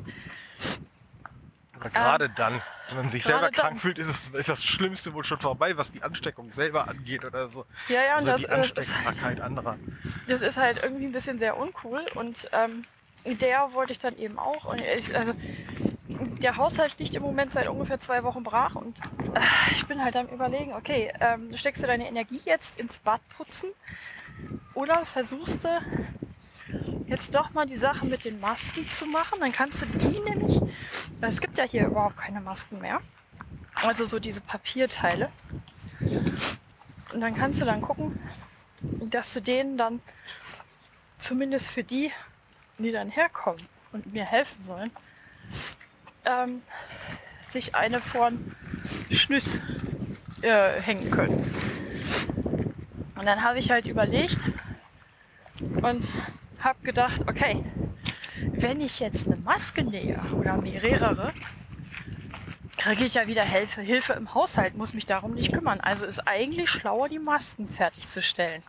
Aber 1.78 1.90
gerade 1.90 2.24
ähm, 2.26 2.32
dann, 2.36 2.62
wenn 2.88 2.96
man 2.96 3.08
sich 3.08 3.24
selber 3.24 3.50
krank 3.50 3.74
dann. 3.74 3.78
fühlt, 3.78 3.98
ist, 3.98 4.08
es, 4.08 4.28
ist 4.28 4.48
das 4.48 4.64
Schlimmste 4.64 5.12
wohl 5.12 5.24
schon 5.24 5.40
vorbei, 5.40 5.76
was 5.76 5.90
die 5.92 6.02
Ansteckung 6.02 6.52
selber 6.52 6.88
angeht 6.88 7.24
oder 7.24 7.48
so. 7.48 7.66
Ja, 7.88 8.02
ja, 8.04 8.14
also 8.16 8.32
und 8.32 8.40
die 8.40 8.46
das, 8.46 8.52
Ansteckbarkeit 8.52 9.22
halt, 9.22 9.40
anderer. 9.40 9.76
Das 10.26 10.42
ist 10.42 10.56
halt 10.56 10.82
irgendwie 10.82 11.04
ein 11.06 11.12
bisschen 11.12 11.38
sehr 11.38 11.56
uncool 11.56 12.06
und 12.14 12.48
ähm, 12.52 12.84
der 13.24 13.72
wollte 13.72 13.92
ich 13.92 13.98
dann 13.98 14.16
eben 14.16 14.38
auch. 14.38 14.64
Und 14.64 14.80
ich, 14.80 15.14
also, 15.14 15.34
der 16.08 16.56
Haushalt 16.56 16.98
liegt 16.98 17.14
im 17.14 17.22
Moment 17.22 17.52
seit 17.52 17.68
ungefähr 17.68 17.98
zwei 18.00 18.22
Wochen 18.22 18.42
brach 18.42 18.74
und 18.74 18.98
äh, 19.34 19.40
ich 19.72 19.86
bin 19.86 20.02
halt 20.02 20.16
am 20.16 20.26
überlegen, 20.28 20.72
okay, 20.74 21.12
ähm, 21.20 21.56
steckst 21.56 21.82
du 21.82 21.86
deine 21.86 22.08
Energie 22.08 22.40
jetzt 22.44 22.78
ins 22.78 22.98
Bad 22.98 23.20
putzen 23.36 23.70
oder 24.74 25.04
versuchst 25.06 25.64
du 25.64 25.68
jetzt 27.06 27.34
doch 27.34 27.50
mal 27.52 27.66
die 27.66 27.76
Sache 27.76 28.06
mit 28.06 28.24
den 28.24 28.40
Masken 28.40 28.88
zu 28.88 29.06
machen. 29.06 29.38
Dann 29.40 29.52
kannst 29.52 29.80
du 29.80 29.86
die 29.86 30.20
nämlich, 30.20 30.60
es 31.20 31.40
gibt 31.40 31.58
ja 31.58 31.64
hier 31.64 31.86
überhaupt 31.86 32.16
keine 32.16 32.40
Masken 32.40 32.80
mehr, 32.80 33.00
also 33.74 34.06
so 34.06 34.18
diese 34.18 34.40
Papierteile. 34.40 35.30
Und 36.00 37.20
dann 37.20 37.34
kannst 37.34 37.60
du 37.60 37.64
dann 37.64 37.80
gucken, 37.80 38.18
dass 39.10 39.32
du 39.32 39.40
denen 39.40 39.78
dann 39.78 40.00
zumindest 41.18 41.68
für 41.68 41.82
die, 41.82 42.12
die 42.78 42.92
dann 42.92 43.10
herkommen 43.10 43.66
und 43.92 44.12
mir 44.12 44.24
helfen 44.24 44.62
sollen, 44.62 44.90
ähm, 46.26 46.62
sich 47.48 47.74
eine 47.74 48.00
von 48.00 48.54
Schnüss 49.10 49.60
äh, 50.42 50.80
hängen 50.80 51.10
können. 51.10 51.50
Und 53.16 53.24
dann 53.24 53.42
habe 53.42 53.58
ich 53.58 53.70
halt 53.70 53.86
überlegt 53.86 54.38
und 55.60 56.06
habe 56.60 56.78
gedacht, 56.82 57.22
okay, 57.26 57.64
wenn 58.52 58.80
ich 58.80 59.00
jetzt 59.00 59.26
eine 59.26 59.36
Maske 59.36 59.82
nähe 59.82 60.20
oder 60.34 60.56
mehrere, 60.58 61.32
kriege 62.76 63.04
ich 63.04 63.14
ja 63.14 63.26
wieder 63.26 63.42
Hilfe, 63.42 63.80
Hilfe 63.80 64.12
im 64.12 64.34
Haushalt, 64.34 64.76
muss 64.76 64.92
mich 64.92 65.06
darum 65.06 65.34
nicht 65.34 65.52
kümmern. 65.52 65.80
Also 65.80 66.04
ist 66.04 66.26
eigentlich 66.26 66.70
schlauer, 66.70 67.08
die 67.08 67.18
Masken 67.18 67.68
fertigzustellen. 67.68 68.62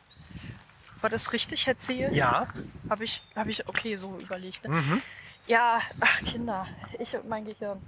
War 1.01 1.09
das 1.09 1.33
richtig 1.33 1.67
erzählt? 1.67 2.13
Ja. 2.13 2.47
Habe 2.89 3.03
ich, 3.03 3.21
habe 3.35 3.51
ich, 3.51 3.67
okay, 3.67 3.97
so 3.97 4.17
überlegt. 4.19 4.63
Ne? 4.67 4.75
Mhm. 4.75 5.01
Ja, 5.47 5.81
ach 6.01 6.19
Kinder, 6.25 6.67
ich 6.99 7.15
und 7.15 7.29
mein 7.29 7.45
Gehirn. 7.45 7.81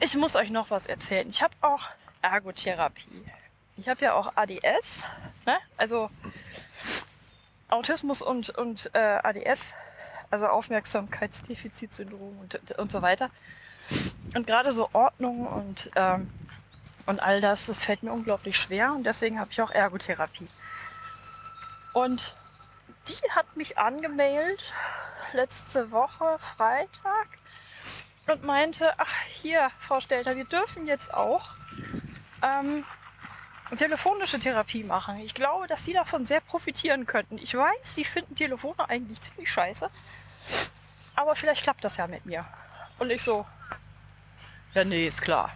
Ich 0.00 0.16
muss 0.16 0.34
euch 0.34 0.50
noch 0.50 0.70
was 0.70 0.86
erzählen. 0.86 1.28
Ich 1.30 1.40
habe 1.40 1.54
auch 1.60 1.88
Ergotherapie. 2.20 3.24
Ich 3.76 3.88
habe 3.88 4.04
ja 4.04 4.14
auch 4.14 4.32
ADS, 4.34 5.04
ne? 5.46 5.56
also 5.76 6.10
Autismus 7.68 8.22
und, 8.22 8.50
und 8.50 8.90
äh, 8.92 8.98
ADS, 9.22 9.66
also 10.32 10.46
Aufmerksamkeitsdefizitsyndrom 10.46 12.36
und, 12.40 12.76
und 12.76 12.90
so 12.90 13.02
weiter. 13.02 13.30
Und 14.34 14.48
gerade 14.48 14.72
so 14.72 14.88
Ordnung 14.92 15.46
und, 15.46 15.92
ähm, 15.94 16.28
und 17.06 17.20
all 17.22 17.40
das, 17.40 17.66
das 17.66 17.84
fällt 17.84 18.02
mir 18.02 18.12
unglaublich 18.12 18.56
schwer 18.56 18.92
und 18.94 19.04
deswegen 19.04 19.38
habe 19.38 19.52
ich 19.52 19.62
auch 19.62 19.70
Ergotherapie. 19.70 20.48
Und 21.92 22.34
die 23.10 23.30
hat 23.32 23.56
mich 23.56 23.78
angemeldet 23.78 24.62
letzte 25.32 25.90
Woche 25.90 26.38
Freitag 26.56 27.28
und 28.26 28.44
meinte, 28.44 28.92
ach 28.98 29.12
hier, 29.42 29.70
Frau 29.80 30.00
Stelter, 30.00 30.36
wir 30.36 30.44
dürfen 30.44 30.86
jetzt 30.86 31.12
auch 31.12 31.50
ähm, 32.42 32.84
telefonische 33.76 34.38
Therapie 34.38 34.84
machen. 34.84 35.18
Ich 35.20 35.34
glaube, 35.34 35.66
dass 35.66 35.84
Sie 35.84 35.92
davon 35.92 36.26
sehr 36.26 36.40
profitieren 36.40 37.06
könnten. 37.06 37.38
Ich 37.38 37.54
weiß, 37.54 37.94
Sie 37.94 38.04
finden 38.04 38.34
Telefone 38.34 38.88
eigentlich 38.88 39.20
ziemlich 39.20 39.50
scheiße, 39.50 39.90
aber 41.16 41.34
vielleicht 41.36 41.62
klappt 41.62 41.84
das 41.84 41.96
ja 41.96 42.06
mit 42.06 42.26
mir. 42.26 42.44
Und 42.98 43.10
ich 43.10 43.22
so, 43.22 43.46
ja 44.74 44.84
nee, 44.84 45.06
ist 45.06 45.22
klar. 45.22 45.50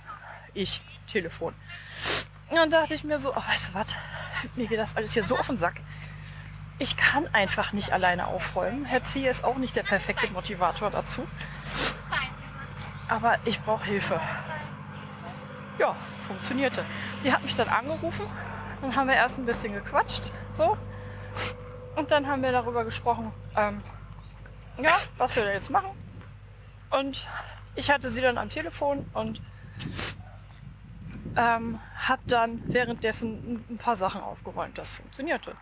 Ich, 0.55 0.81
Telefon. 1.11 1.55
Und 2.49 2.57
dann 2.57 2.71
dachte 2.71 2.95
ich 2.95 3.05
mir 3.05 3.19
so, 3.19 3.33
oh, 3.33 3.37
weißt 3.37 3.69
du 3.69 3.75
was, 3.75 3.87
mir 4.57 4.67
geht 4.67 4.79
das 4.79 4.97
alles 4.97 5.13
hier 5.13 5.25
so 5.25 5.37
auf 5.37 5.47
den 5.47 5.59
Sack 5.59 5.77
ich 6.79 6.97
kann 6.97 7.29
einfach 7.33 7.73
nicht 7.73 7.93
alleine 7.93 8.27
aufräumen. 8.27 8.85
Herr 8.85 9.05
Ziehe 9.05 9.31
ist 9.31 9.45
auch 9.45 9.57
nicht 9.57 9.77
der 9.77 9.85
perfekte 9.85 10.29
Motivator 10.33 10.91
dazu. 10.91 11.27
Aber 13.09 13.39
ich 13.45 13.61
brauche 13.61 13.85
Hilfe. 13.85 14.21
Ja, 15.79 15.95
funktionierte. 16.27 16.85
Die 17.23 17.33
hat 17.33 17.43
mich 17.43 17.55
dann 17.55 17.69
angerufen. 17.69 18.27
Dann 18.81 18.97
haben 18.97 19.09
wir 19.09 19.15
erst 19.15 19.39
ein 19.39 19.47
bisschen 19.47 19.73
gequatscht. 19.73 20.31
So. 20.53 20.77
Und 21.97 22.11
dann 22.11 22.27
haben 22.27 22.43
wir 22.43 22.51
darüber 22.51 22.85
gesprochen, 22.85 23.33
ähm, 23.57 23.79
ja, 24.79 24.97
was 25.17 25.37
wir 25.37 25.45
da 25.45 25.53
jetzt 25.53 25.71
machen. 25.71 25.91
Und 26.91 27.27
ich 27.77 27.91
hatte 27.91 28.11
sie 28.11 28.21
dann 28.21 28.39
am 28.39 28.51
Telefon 28.51 29.09
und 29.15 29.41
ähm, 31.37 31.79
habe 31.97 32.23
dann 32.27 32.63
währenddessen 32.67 33.65
ein 33.71 33.77
paar 33.77 33.97
Sachen 33.97 34.21
aufgeräumt. 34.21 34.77
Das 34.79 34.95
funktionierte. 34.95 35.57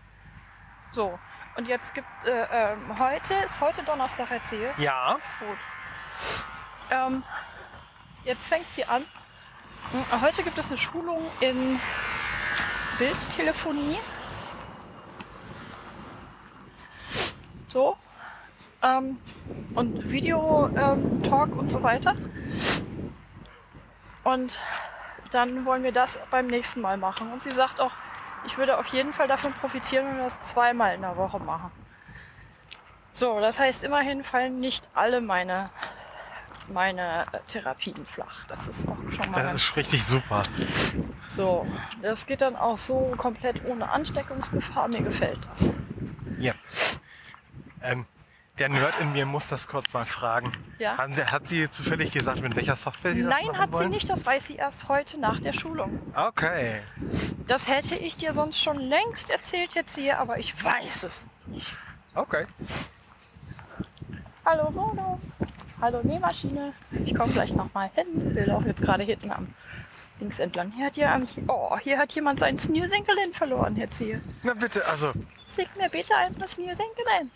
So, 0.92 1.18
und 1.56 1.68
jetzt 1.68 1.94
gibt 1.94 2.06
äh, 2.26 2.46
ähm, 2.52 2.99
heute, 2.99 3.34
ist 3.46 3.61
heute 3.61 3.82
Donnerstag 3.82 4.30
erzählt? 4.30 4.75
Ja. 4.78 5.18
Gut. 5.38 5.58
Ähm, 6.90 7.22
jetzt 8.25 8.46
fängt 8.46 8.70
sie 8.72 8.84
an. 8.84 9.04
Hm, 9.92 10.20
heute 10.20 10.42
gibt 10.42 10.58
es 10.58 10.68
eine 10.68 10.76
Schulung 10.76 11.22
in 11.40 11.80
Bildtelefonie. 12.99 13.99
So. 17.68 17.96
Ähm, 18.82 19.18
und 19.75 20.11
Video-Talk 20.11 21.49
ähm, 21.49 21.58
und 21.58 21.72
so 21.72 21.82
weiter. 21.82 22.14
Und 24.25 24.61
dann 25.30 25.64
wollen 25.64 25.84
wir 25.84 25.92
das 25.92 26.18
beim 26.30 26.49
nächsten 26.49 26.82
Mal 26.82 26.99
machen. 26.99 27.32
Und 27.32 27.42
sie 27.42 27.50
sagt 27.50 27.80
auch, 27.80 27.92
ich 28.46 28.58
würde 28.58 28.78
auf 28.78 28.87
jeden 28.87 29.12
Fall 29.12 29.28
davon 29.28 29.52
profitieren, 29.54 30.06
wenn 30.06 30.16
wir 30.16 30.25
das 30.25 30.40
zweimal 30.42 30.94
in 30.94 31.02
der 31.02 31.16
Woche 31.16 31.38
machen. 31.38 31.70
So, 33.14 33.40
das 33.40 33.58
heißt, 33.58 33.84
immerhin 33.84 34.25
fallen 34.25 34.58
nicht 34.61 34.88
alle 34.94 35.20
meine, 35.20 35.70
meine 36.68 37.26
Therapien 37.49 38.06
flach. 38.06 38.44
Das 38.49 38.66
ist 38.66 38.88
auch 38.88 38.96
schon 39.14 39.30
mal. 39.30 39.42
Das 39.42 39.54
ist 39.54 39.76
richtig 39.76 40.04
super. 40.04 40.44
So, 41.28 41.66
das 42.00 42.26
geht 42.26 42.40
dann 42.40 42.56
auch 42.56 42.78
so 42.78 43.14
komplett 43.16 43.64
ohne 43.66 43.90
Ansteckungsgefahr. 43.90 44.88
Mir 44.88 45.02
gefällt 45.02 45.40
das. 45.50 45.72
Ja. 46.38 46.54
Ähm, 47.82 48.06
Der 48.58 48.68
Nerd 48.68 48.99
in 49.00 49.12
mir 49.12 49.26
muss 49.26 49.49
das 49.49 49.66
kurz 49.66 49.92
mal 49.92 50.06
fragen. 50.06 50.52
Ja. 50.83 50.99
Haben 50.99 51.15
sie, 51.15 51.25
hat 51.25 51.47
sie 51.47 51.71
zufällig 51.71 52.11
gesagt, 52.11 52.41
mit 52.41 52.57
welcher 52.57 52.75
Software 52.75 53.12
sie 53.12 53.23
das 53.23 53.31
Nein, 53.31 53.57
hat 53.57 53.71
wollen? 53.71 53.85
sie 53.85 53.91
nicht. 53.91 54.11
Das 54.11 54.27
weiß 54.27 54.49
sie 54.49 54.57
erst 54.57 54.89
heute 54.89 55.17
nach 55.17 55.39
der 55.39 55.53
Schulung. 55.53 56.01
Okay. 56.12 56.81
Das 57.47 57.69
hätte 57.69 57.95
ich 57.95 58.17
dir 58.17 58.33
sonst 58.33 58.61
schon 58.61 58.81
längst 58.81 59.31
erzählt 59.31 59.75
jetzt 59.75 59.97
hier, 59.97 60.19
aber 60.19 60.41
ich 60.41 60.53
weiß 60.65 61.05
es 61.05 61.23
nicht. 61.47 61.73
Okay. 62.17 62.47
Hallo 64.45 64.75
Wohnung. 64.75 65.21
Hallo 65.81 66.01
Nähmaschine. 66.03 66.73
Ich 67.05 67.15
komme 67.15 67.33
gleich 67.33 67.55
nochmal 67.55 67.89
hin. 67.95 68.35
Wir 68.35 68.47
laufen 68.47 68.67
jetzt 68.67 68.83
gerade 68.83 69.05
hinten 69.05 69.31
am 69.31 69.55
links 70.19 70.41
entlang. 70.41 70.73
Hier 70.73 70.87
hat, 70.87 71.27
hier, 71.29 71.45
oh, 71.47 71.79
hier 71.79 71.97
hat 71.97 72.11
jemand 72.11 72.41
seinen 72.41 72.59
Snoozinkelin 72.59 73.33
verloren 73.33 73.77
jetzt 73.77 73.99
hier. 73.99 74.21
Na 74.43 74.55
bitte, 74.55 74.85
also 74.87 75.12
Sieht 75.47 75.77
mir 75.77 75.89
bitte 75.89 76.17
ein 76.17 76.35
Snoozinkelin. 76.35 77.31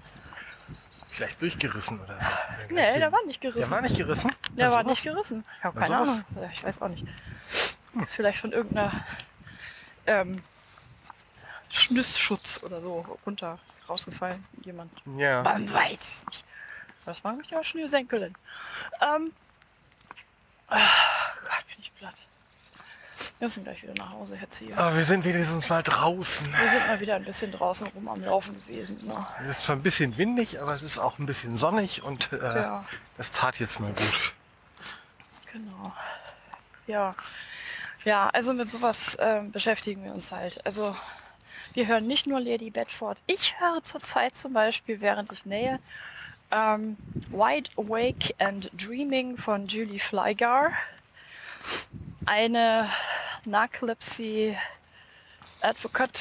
Vielleicht 1.17 1.41
durchgerissen 1.41 1.99
oder 2.01 2.21
so. 2.21 2.31
Nee, 2.69 2.99
der 2.99 3.11
war 3.11 3.25
nicht 3.27 3.41
gerissen. 3.41 3.61
Der 3.61 3.71
war 3.71 3.81
nicht 3.81 3.97
gerissen? 3.97 4.31
Der 4.51 4.69
Na, 4.69 4.75
war 4.75 4.83
sowas? 4.83 4.91
nicht 4.91 5.03
gerissen. 5.03 5.45
Ich 5.59 5.65
habe 5.65 5.81
keine 5.81 5.87
sowas. 5.89 6.09
Ahnung. 6.09 6.25
Ja, 6.43 6.51
Ich 6.53 6.65
weiß 6.65 6.83
auch 6.83 6.89
nicht. 6.89 7.07
Ist 8.03 8.15
vielleicht 8.15 8.39
von 8.41 8.53
irgendeiner 8.53 8.93
ähm, 10.07 10.43
Schnüssschutz 11.71 12.61
oder 12.63 12.81
so 12.81 13.05
runter 13.25 13.59
rausgefallen. 13.89 14.45
Jemand. 14.63 14.93
Ja. 15.17 15.43
Man 15.43 15.73
weiß 15.73 16.01
es 16.01 16.27
nicht. 16.27 16.45
Das 17.07 17.23
war 17.25 17.33
nämlich 17.33 17.55
auch 17.57 17.65
Schnürsenkelin. 17.65 18.35
Ähm. 19.01 19.33
Ah, 20.69 20.79
Gott, 21.43 21.67
bin 21.69 21.77
ich 21.81 21.95
platt. 21.95 22.15
Wir 23.39 23.47
müssen 23.47 23.65
gleich 23.65 23.83
wieder 23.83 23.95
nach 23.95 24.11
Hause 24.11 24.37
herziehen. 24.37 24.75
Aber 24.75 24.97
wir 24.97 25.05
sind 25.05 25.25
wenigstens 25.25 25.69
mal 25.69 25.83
draußen. 25.83 26.47
Wir 26.53 26.71
sind 26.71 26.87
mal 26.87 27.01
wieder 27.01 27.17
ein 27.17 27.25
bisschen 27.25 27.51
draußen 27.53 27.87
rum 27.89 28.09
am 28.09 28.23
Laufen 28.23 28.59
gewesen. 28.61 28.99
Ne? 29.07 29.27
Es 29.43 29.49
ist 29.49 29.61
zwar 29.63 29.77
ein 29.77 29.83
bisschen 29.83 30.17
windig, 30.19 30.61
aber 30.61 30.75
es 30.75 30.83
ist 30.83 30.99
auch 30.99 31.19
ein 31.19 31.27
bisschen 31.27 31.57
sonnig 31.57 32.03
und 32.03 32.33
äh, 32.33 32.37
Ja, 32.39 32.85
das 33.17 33.31
tat 33.31 33.59
jetzt 33.59 33.81
mal 33.81 33.93
gut. 33.93 34.35
genau. 35.53 35.93
Ja. 36.87 37.15
Ja, 38.05 38.29
also 38.31 38.53
mit 38.53 38.69
sowas 38.69 39.17
ähm, 39.19 39.51
beschäftigen 39.51 40.05
wir 40.05 40.13
uns 40.13 40.31
halt. 40.31 40.65
Also 40.65 40.95
wir 41.75 41.87
hören 41.87 42.07
nicht 42.07 42.27
nur 42.27 42.41
Lady 42.41 42.71
Bedford. 42.71 43.19
Ich 43.27 43.59
höre 43.61 43.83
zurzeit 43.83 44.37
zum 44.37 44.53
Beispiel, 44.53 45.01
während 45.01 45.33
ich 45.33 45.45
nähe, 45.45 45.81
ähm, 46.53 46.97
Wide 47.31 47.71
Awake 47.77 48.35
and 48.39 48.71
Dreaming 48.81 49.37
von 49.37 49.67
Julie 49.67 49.99
Flygar. 49.99 50.71
Eine 52.27 52.91
Narcolepsy 53.45 54.57
Advocate 55.61 56.19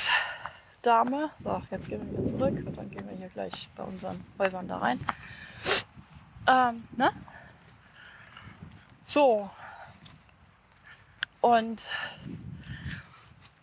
Dame. 0.84 1.32
So, 1.44 1.64
jetzt 1.72 1.90
gehen 1.90 2.00
wir 2.12 2.20
wieder 2.20 2.32
zurück 2.32 2.64
und 2.64 2.78
dann 2.78 2.92
gehen 2.92 3.10
wir 3.10 3.18
hier 3.18 3.30
gleich 3.30 3.68
bei 3.76 3.84
unseren 3.84 4.24
Häusern 4.38 4.68
da 4.68 4.78
rein. 4.78 5.00
Ähm, 6.48 6.84
ne? 6.96 7.12
So. 9.04 9.50
Und 11.42 11.82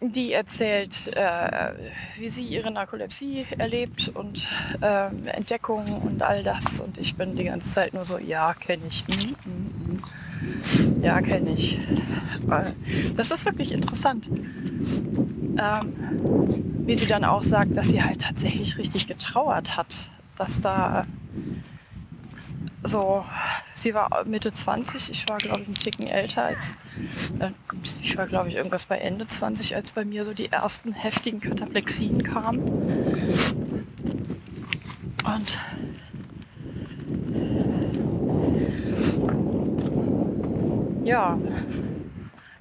die 0.00 0.32
erzählt, 0.32 1.16
äh, 1.16 1.74
wie 2.16 2.28
sie 2.28 2.44
ihre 2.44 2.72
Narkolepsie 2.72 3.46
erlebt 3.56 4.08
und 4.08 4.48
ähm, 4.82 5.28
Entdeckungen 5.28 5.94
und 6.02 6.22
all 6.22 6.42
das. 6.42 6.80
Und 6.80 6.98
ich 6.98 7.14
bin 7.14 7.36
die 7.36 7.44
ganze 7.44 7.68
Zeit 7.68 7.94
nur 7.94 8.02
so, 8.02 8.18
ja, 8.18 8.52
kenne 8.54 8.88
ich. 8.88 9.06
Mm, 9.06 9.12
mm, 9.12 9.94
mm. 9.94 10.02
Ja, 11.02 11.20
kenne 11.20 11.54
ich. 11.54 11.78
Das 13.16 13.30
ist 13.30 13.44
wirklich 13.44 13.72
interessant. 13.72 14.28
Ähm, 14.28 15.92
wie 16.86 16.94
sie 16.94 17.06
dann 17.06 17.24
auch 17.24 17.42
sagt, 17.42 17.76
dass 17.76 17.88
sie 17.88 18.02
halt 18.02 18.22
tatsächlich 18.22 18.78
richtig 18.78 19.06
getrauert 19.06 19.76
hat, 19.76 20.08
dass 20.36 20.60
da 20.60 21.06
so, 22.84 23.24
sie 23.74 23.94
war 23.94 24.24
Mitte 24.24 24.52
20, 24.52 25.10
ich 25.10 25.28
war 25.28 25.38
glaube 25.38 25.60
ich 25.60 25.66
einen 25.66 25.76
Ticken 25.76 26.08
älter 26.08 26.46
als, 26.46 26.74
äh, 27.38 27.50
ich 28.02 28.16
war 28.16 28.26
glaube 28.26 28.48
ich 28.48 28.56
irgendwas 28.56 28.86
bei 28.86 28.98
Ende 28.98 29.26
20, 29.26 29.76
als 29.76 29.92
bei 29.92 30.04
mir 30.04 30.24
so 30.24 30.34
die 30.34 30.50
ersten 30.50 30.92
heftigen 30.92 31.40
Kataplexien 31.40 32.24
kamen. 32.24 32.62
Und 35.24 35.58
ja, 41.04 41.38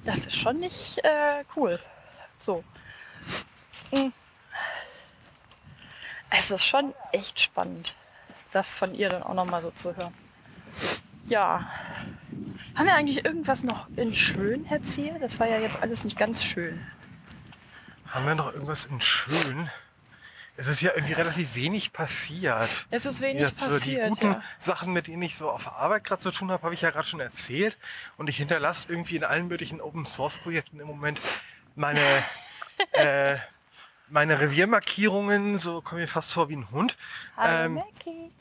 das 0.04 0.26
ist 0.26 0.36
schon 0.36 0.60
nicht 0.60 0.98
äh, 1.04 1.44
cool. 1.56 1.78
So. 2.38 2.64
Mm. 3.92 4.08
Es 6.30 6.50
ist 6.50 6.64
schon 6.64 6.94
echt 7.12 7.38
spannend, 7.38 7.94
das 8.52 8.72
von 8.72 8.94
ihr 8.94 9.10
dann 9.10 9.22
auch 9.22 9.34
nochmal 9.34 9.62
so 9.62 9.70
zu 9.70 9.94
hören. 9.96 10.14
Ja. 11.26 11.68
Haben 12.74 12.86
wir 12.86 12.94
eigentlich 12.94 13.24
irgendwas 13.24 13.62
noch 13.62 13.86
in 13.96 14.14
schön, 14.14 14.66
Zier? 14.82 15.18
Das 15.20 15.38
war 15.38 15.46
ja 15.46 15.58
jetzt 15.58 15.80
alles 15.82 16.04
nicht 16.04 16.18
ganz 16.18 16.42
schön. 16.42 16.80
Haben 18.08 18.26
wir 18.26 18.34
noch 18.34 18.52
irgendwas 18.52 18.86
in 18.86 19.00
schön? 19.00 19.70
Es 20.56 20.68
ist 20.68 20.82
ja 20.82 20.92
irgendwie 20.94 21.14
relativ 21.14 21.54
wenig 21.54 21.92
passiert. 21.92 22.68
Es 22.90 23.06
ist 23.06 23.20
wenig 23.20 23.42
Jetzt 23.42 23.58
so 23.58 23.78
die 23.78 23.96
passiert, 23.96 24.08
guten 24.10 24.32
ja. 24.32 24.42
Sachen, 24.58 24.92
mit 24.92 25.06
denen 25.06 25.22
ich 25.22 25.36
so 25.36 25.48
auf 25.48 25.66
Arbeit 25.66 26.04
gerade 26.04 26.20
zu 26.20 26.30
tun 26.30 26.50
habe, 26.50 26.62
habe 26.62 26.74
ich 26.74 26.82
ja 26.82 26.90
gerade 26.90 27.08
schon 27.08 27.20
erzählt. 27.20 27.78
Und 28.18 28.28
ich 28.28 28.36
hinterlasse 28.36 28.88
irgendwie 28.90 29.16
in 29.16 29.24
allen 29.24 29.48
möglichen 29.48 29.80
Open 29.80 30.04
Source 30.04 30.36
Projekten 30.36 30.78
im 30.80 30.86
Moment 30.86 31.20
meine, 31.74 32.00
äh, 32.92 33.36
meine 34.08 34.40
Reviermarkierungen. 34.40 35.56
So 35.56 35.80
komme 35.80 36.04
ich 36.04 36.10
fast 36.10 36.34
vor 36.34 36.50
wie 36.50 36.56
ein 36.56 36.70
Hund. 36.70 36.98
Hallo 37.36 37.64
Ähm, 37.64 37.74
Mackie. 37.74 38.10
Liegen. 38.10 38.32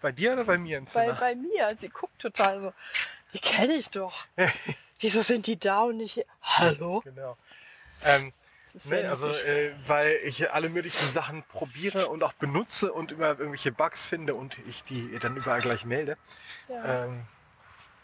Bei 0.00 0.12
dir 0.12 0.32
oder 0.32 0.44
bei 0.44 0.58
mir 0.58 0.78
im 0.78 0.84
bei, 0.84 0.90
Zimmer? 0.90 1.14
bei 1.14 1.34
mir. 1.34 1.76
Sie 1.78 1.88
guckt 1.88 2.18
total 2.18 2.60
so. 2.60 2.72
Die 3.32 3.38
kenne 3.38 3.74
ich 3.74 3.90
doch. 3.90 4.26
Wieso 5.00 5.22
sind 5.22 5.46
die 5.46 5.58
da 5.58 5.80
und 5.82 5.96
nicht 5.96 6.14
hier? 6.14 6.26
Hallo? 6.42 7.00
Genau. 7.04 7.36
Ähm, 8.04 8.32
ist 8.72 8.90
Nee, 8.90 9.04
also, 9.04 9.28
äh, 9.30 9.72
weil 9.86 10.12
ich 10.24 10.52
alle 10.52 10.68
möglichen 10.68 11.10
Sachen 11.12 11.42
probiere 11.44 12.08
und 12.08 12.22
auch 12.22 12.32
benutze 12.34 12.92
und 12.92 13.10
immer 13.10 13.30
irgendwelche 13.30 13.72
Bugs 13.72 14.06
finde 14.06 14.34
und 14.34 14.58
ich 14.68 14.84
die 14.84 15.18
dann 15.18 15.36
überall 15.36 15.60
gleich 15.60 15.84
melde. 15.84 16.16
ja. 16.68 17.04
Ähm, 17.04 17.26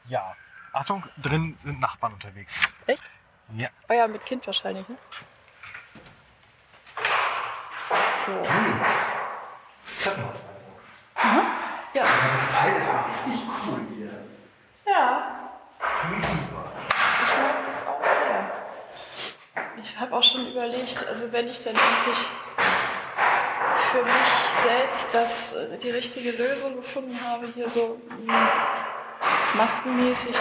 ja. 0.08 0.34
Achtung, 0.72 1.04
drin 1.16 1.56
sind 1.64 1.80
Nachbarn 1.80 2.12
unterwegs. 2.14 2.60
Echt? 2.86 3.02
Ja. 3.56 3.68
Oh 3.88 3.92
ja, 3.94 4.06
mit 4.06 4.24
Kind 4.26 4.46
wahrscheinlich, 4.46 4.86
ne? 4.88 4.96
So. 8.26 8.42
Ja. 11.94 12.04
Das 12.36 12.52
Teil 12.52 12.76
ist 12.76 12.92
mal 12.92 13.04
richtig 13.04 13.48
cool 13.66 13.80
hier. 13.96 14.92
Ja, 14.92 15.50
Finde 16.00 16.18
ich 16.18 16.26
super. 16.26 16.45
Ich 19.82 19.98
habe 19.98 20.16
auch 20.16 20.22
schon 20.22 20.46
überlegt, 20.50 21.06
also 21.06 21.30
wenn 21.32 21.48
ich 21.48 21.60
dann 21.60 21.74
endlich 21.74 22.26
für 23.92 24.02
mich 24.02 24.62
selbst 24.62 25.14
das, 25.14 25.52
äh, 25.52 25.78
die 25.78 25.90
richtige 25.90 26.32
Lösung 26.32 26.76
gefunden 26.76 27.18
habe, 27.22 27.46
hier 27.54 27.68
so 27.68 28.00
mh, 28.24 28.50
maskenmäßig, 29.54 30.36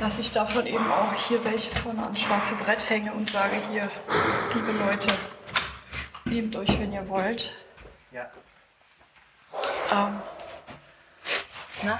dass 0.00 0.18
ich 0.18 0.30
davon 0.30 0.66
eben 0.66 0.90
auch 0.90 1.12
hier 1.28 1.44
welche 1.46 1.74
vorne 1.76 2.02
ans 2.02 2.20
schwarze 2.20 2.54
Brett 2.56 2.88
hänge 2.88 3.12
und 3.12 3.30
sage, 3.30 3.56
hier, 3.70 3.90
liebe 4.54 4.72
Leute, 4.72 5.08
nehmt 6.24 6.54
euch, 6.56 6.78
wenn 6.78 6.92
ihr 6.92 7.08
wollt. 7.08 7.52
Ja. 8.12 8.30
Ähm, 9.92 10.20
na? 11.82 11.98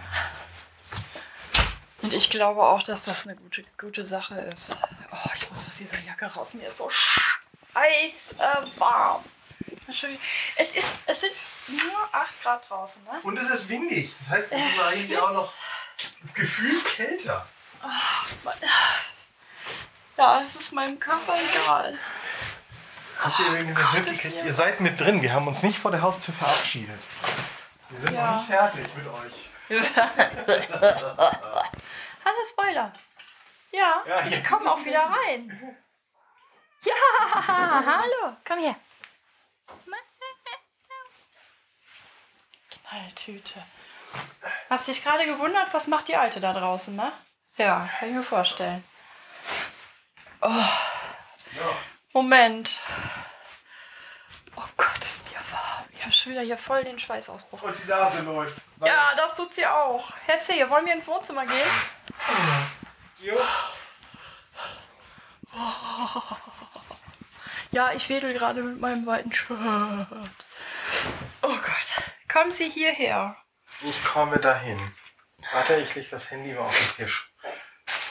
Und 2.02 2.14
ich 2.14 2.30
glaube 2.30 2.62
auch, 2.62 2.82
dass 2.82 3.04
das 3.04 3.26
eine 3.26 3.36
gute, 3.36 3.62
gute 3.78 4.04
Sache 4.04 4.40
ist. 4.40 4.76
Oh, 5.12 5.30
ich 5.34 5.50
muss 5.50 5.68
aus 5.68 5.69
dieser 5.80 5.98
Jacke 6.00 6.26
raus. 6.26 6.54
Mir 6.54 6.68
ist 6.68 6.76
so 6.78 6.88
scheiß 6.90 8.34
äh, 8.38 8.78
warm. 8.80 9.24
Es, 9.88 10.72
ist, 10.72 10.94
es 11.06 11.20
sind 11.20 11.32
nur 11.68 12.08
8 12.14 12.42
Grad 12.42 12.68
draußen, 12.70 13.02
ne? 13.04 13.10
Und 13.24 13.36
es 13.38 13.50
ist 13.50 13.68
windig. 13.68 14.12
Das 14.20 14.28
heißt, 14.38 14.52
es 14.52 14.60
ist 14.76 14.80
eigentlich 14.80 15.18
auch 15.18 15.32
noch 15.32 15.52
gefühlt 16.34 16.84
kälter. 16.84 17.44
Ja, 20.16 20.42
es 20.42 20.54
ist 20.54 20.72
meinem 20.72 21.00
Körper 21.00 21.34
egal. 21.50 21.98
Habt 23.20 23.38
ihr 23.40 23.52
wenigstens 23.52 23.84
Gott, 23.84 23.94
mitgekriegt? 23.94 24.44
Ihr 24.44 24.54
seid 24.54 24.80
mit 24.80 25.00
drin. 25.00 25.22
Wir 25.22 25.32
haben 25.32 25.48
uns 25.48 25.62
nicht 25.62 25.78
vor 25.78 25.90
der 25.90 26.02
Haustür 26.02 26.32
verabschiedet. 26.34 27.00
Wir 27.88 28.00
sind 28.00 28.14
Ja. 28.14 28.30
noch 28.30 28.36
nicht 28.36 28.46
fertig 28.50 28.86
mit 28.94 29.06
euch. 29.06 29.50
Hallo 32.24 32.38
Spoiler. 32.48 32.92
Ja, 33.72 34.02
Ja, 34.06 34.26
ich 34.26 34.44
komme 34.44 34.70
auch 34.72 34.84
wieder 34.84 35.02
rein. 35.04 35.76
Ja, 36.82 37.86
hallo. 37.86 38.36
Komm 38.46 38.58
her. 38.58 38.76
Knalltüte. 42.88 43.62
Hast 44.68 44.88
dich 44.88 45.02
gerade 45.04 45.26
gewundert, 45.26 45.72
was 45.72 45.86
macht 45.86 46.08
die 46.08 46.16
Alte 46.16 46.40
da 46.40 46.52
draußen, 46.52 46.96
ne? 46.96 47.12
Ja, 47.56 47.88
kann 47.98 48.08
ich 48.08 48.14
mir 48.14 48.22
vorstellen. 48.22 48.82
Oh, 50.40 50.48
So. 51.38 51.76
Moment. 52.12 52.80
habe 56.10 56.16
schon 56.16 56.32
wieder 56.32 56.42
hier 56.42 56.58
voll 56.58 56.82
den 56.82 56.98
Schweißausbruch. 56.98 57.62
Und 57.62 57.78
die 57.78 57.88
Nase 57.88 58.22
läuft. 58.22 58.56
Ja, 58.84 59.14
das 59.14 59.36
tut 59.36 59.54
sie 59.54 59.64
auch. 59.64 60.10
Herr 60.26 60.40
C., 60.40 60.68
wollen 60.68 60.84
wir 60.84 60.92
ins 60.92 61.06
Wohnzimmer 61.06 61.46
gehen? 61.46 61.70
Jo. 63.22 63.38
Ja, 67.72 67.92
ich 67.92 68.08
wedel 68.08 68.32
gerade 68.32 68.62
mit 68.62 68.80
meinem 68.80 69.06
weiten 69.06 69.32
Shirt. 69.32 69.56
Oh 71.42 71.48
Gott. 71.48 72.02
Kommen 72.32 72.52
Sie 72.52 72.68
hierher. 72.68 73.36
Ich 73.82 74.02
komme 74.04 74.38
dahin. 74.38 74.92
Warte, 75.52 75.74
ich 75.76 75.94
leg 75.94 76.08
das 76.10 76.30
Handy 76.30 76.52
mal 76.52 76.60
auf 76.62 76.94
den 76.96 77.04
Tisch. 77.04 77.32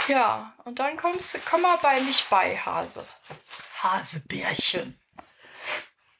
Ja, 0.07 0.53
und 0.65 0.79
dann 0.79 0.97
kommst, 0.97 1.35
du- 1.35 1.39
komm 1.49 1.61
mal 1.61 1.77
bei 1.77 1.99
mich 2.01 2.25
bei, 2.29 2.57
Hase. 2.57 3.05
Hasebärchen. 3.83 4.99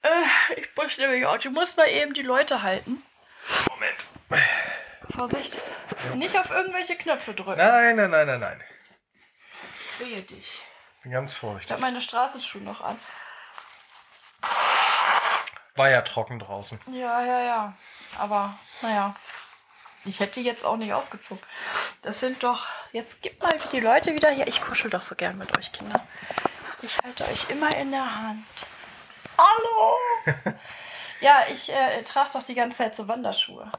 Äh, 0.02 0.62
ich 0.62 0.70
muss 0.76 0.98
nämlich 0.98 1.26
auch, 1.26 1.38
du 1.40 1.50
musst 1.50 1.76
mal 1.78 1.88
eben 1.90 2.14
die 2.14 2.22
Leute 2.22 2.62
halten. 2.62 3.04
Moment. 3.70 4.06
Vorsicht. 5.16 5.60
Nicht 6.16 6.38
auf 6.38 6.50
irgendwelche 6.52 6.96
Knöpfe 6.96 7.34
drücken. 7.34 7.58
Nein, 7.58 7.96
nein, 7.96 8.12
nein, 8.12 8.28
nein, 8.28 8.40
nein. 8.40 8.64
Wehe 10.00 10.22
dich. 10.24 10.60
Bin 11.04 11.12
ganz 11.12 11.32
Ich 11.32 11.38
vorsichtig. 11.38 11.72
habe 11.72 11.82
meine 11.82 12.02
Straßenschuhe 12.02 12.62
noch 12.62 12.82
an. 12.82 13.00
War 15.76 15.90
ja 15.90 16.02
trocken 16.02 16.40
draußen. 16.40 16.80
Ja, 16.92 17.22
ja, 17.24 17.42
ja. 17.42 17.74
Aber, 18.18 18.58
naja. 18.82 19.16
Ich 20.06 20.20
hätte 20.20 20.40
jetzt 20.40 20.66
auch 20.66 20.78
nicht 20.78 20.94
ausgezogen. 20.94 21.44
Das 22.02 22.20
sind 22.20 22.42
doch. 22.44 22.66
Jetzt 22.94 23.22
gib 23.22 23.42
mal 23.42 23.58
die 23.72 23.80
Leute 23.82 24.14
wieder 24.14 24.30
hier. 24.32 24.48
Ich 24.48 24.62
kuschel 24.62 24.90
doch 24.90 25.02
so 25.02 25.16
gern 25.16 25.38
mit 25.38 25.58
euch, 25.58 25.72
Kinder. 25.72 26.06
Ich 26.82 26.98
halte 27.00 27.26
euch 27.26 27.50
immer 27.50 27.76
in 27.76 27.92
der 27.92 28.16
Hand. 28.16 28.46
Hallo! 29.38 29.98
ja, 31.22 31.44
ich 31.52 31.72
äh, 31.72 32.02
trage 32.04 32.30
doch 32.34 32.44
die 32.44 32.56
ganze 32.56 32.78
Zeit 32.78 32.96
so 32.96 33.08
Wanderschuhe. 33.08 33.72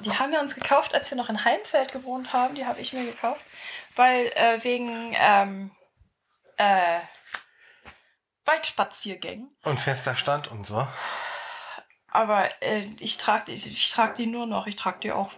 Die 0.00 0.16
haben 0.16 0.32
wir 0.32 0.40
uns 0.40 0.54
gekauft, 0.54 0.94
als 0.94 1.10
wir 1.10 1.16
noch 1.18 1.28
in 1.28 1.44
Heimfeld 1.44 1.92
gewohnt 1.92 2.32
haben. 2.32 2.54
Die 2.54 2.66
habe 2.66 2.80
ich 2.80 2.92
mir 2.92 3.04
gekauft. 3.04 3.44
Weil 3.96 4.26
äh, 4.36 4.62
wegen 4.62 5.14
ähm, 5.18 5.70
äh, 6.56 7.00
Waldspaziergängen. 8.44 9.50
Und 9.64 9.80
fester 9.80 10.16
Stand 10.16 10.48
und 10.48 10.64
so. 10.66 10.86
Aber 12.10 12.48
äh, 12.62 12.86
ich 13.00 13.18
trage 13.18 13.46
die, 13.46 13.54
ich 13.54 13.90
trag 13.90 14.14
die 14.14 14.26
nur 14.26 14.46
noch. 14.46 14.66
Ich 14.66 14.76
trage 14.76 15.00
die 15.00 15.12
auch 15.12 15.32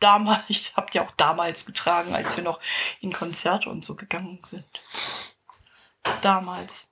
damals. 0.00 0.44
Ich 0.48 0.76
habe 0.76 0.90
die 0.90 1.00
auch 1.00 1.12
damals 1.12 1.66
getragen, 1.66 2.14
als 2.14 2.36
wir 2.36 2.44
noch 2.44 2.60
in 3.00 3.12
Konzerte 3.12 3.68
und 3.68 3.84
so 3.84 3.96
gegangen 3.96 4.40
sind. 4.42 4.66
Damals. 6.22 6.90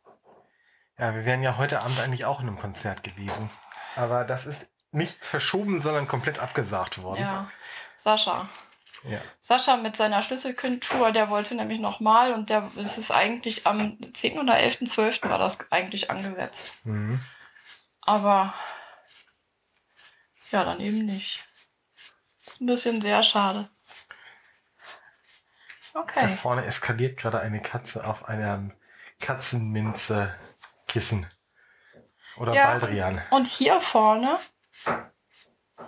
Ja, 0.99 1.15
wir 1.15 1.25
wären 1.25 1.43
ja 1.43 1.57
heute 1.57 1.81
Abend 1.81 1.99
eigentlich 2.01 2.25
auch 2.25 2.41
in 2.41 2.49
einem 2.49 2.59
Konzert 2.59 3.03
gewesen. 3.03 3.51
Aber 3.99 4.25
das 4.25 4.47
ist 4.47 4.67
nicht 4.93 5.23
verschoben, 5.25 5.81
sondern 5.81 6.07
komplett 6.07 6.39
abgesagt 6.39 7.03
worden. 7.03 7.21
Ja. 7.21 7.51
Sascha. 7.97 8.49
Ja. 9.03 9.21
Sascha 9.41 9.77
mit 9.77 9.97
seiner 9.97 10.23
Schlüsselkindtour, 10.23 11.11
der 11.11 11.31
wollte 11.31 11.57
nämlich 11.57 11.81
nochmal 11.81 12.33
und 12.33 12.49
der 12.49 12.71
es 12.77 12.97
ist 12.97 13.11
eigentlich 13.11 13.67
am 13.67 13.99
10. 14.15 14.39
oder 14.39 14.55
11.12. 14.55 15.29
war 15.29 15.39
das 15.39 15.73
eigentlich 15.73 16.13
angesetzt. 16.13 16.77
Mhm. 16.85 17.19
Aber 18.01 18.55
ja, 20.53 20.63
dann 20.65 20.79
eben 20.81 21.05
nicht. 21.05 21.45
Ist 22.47 22.61
ein 22.61 22.67
bisschen 22.67 23.01
sehr 23.01 23.25
schade. 23.25 23.69
Da 25.93 26.01
Okay. 26.01 26.37
vorne 26.37 26.65
eskaliert 26.65 27.19
gerade 27.19 27.41
eine 27.41 27.61
Katze 27.61 28.07
auf 28.07 28.29
einem 28.29 28.73
Katzenminze-Kissen. 29.19 31.27
Oder 32.39 32.55
Ja. 32.55 32.67
Baldrian. 32.71 33.23
Und 33.31 33.47
hier 33.47 33.81
vorne, 33.81 34.39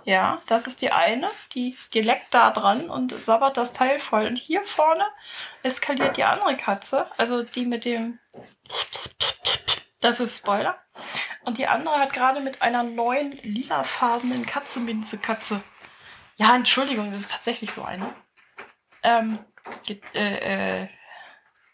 ja, 0.03 0.41
das 0.47 0.67
ist 0.67 0.81
die 0.81 0.91
eine, 0.91 1.29
die, 1.53 1.77
die 1.93 2.01
leckt 2.01 2.33
da 2.33 2.51
dran 2.51 2.89
und 2.89 3.19
sabbert 3.19 3.57
das 3.57 3.73
Teil 3.73 3.99
voll. 3.99 4.25
Und 4.25 4.37
hier 4.37 4.63
vorne 4.63 5.05
eskaliert 5.63 6.17
die 6.17 6.23
andere 6.23 6.57
Katze, 6.57 7.07
also 7.17 7.43
die 7.43 7.65
mit 7.65 7.85
dem. 7.85 8.19
Das 9.99 10.19
ist 10.19 10.37
Spoiler. 10.39 10.77
Und 11.43 11.57
die 11.57 11.67
andere 11.67 11.99
hat 11.99 12.13
gerade 12.13 12.39
mit 12.39 12.61
einer 12.61 12.83
neuen 12.83 13.31
lilafarbenen 13.31 14.45
Katze-Minze-Katze. 14.45 15.63
Ja, 16.37 16.55
Entschuldigung, 16.55 17.11
das 17.11 17.21
ist 17.21 17.31
tatsächlich 17.31 17.71
so 17.71 17.83
eine. 17.83 18.13
Ähm, 19.03 19.39
äh, 20.13 20.83
äh, 20.83 20.87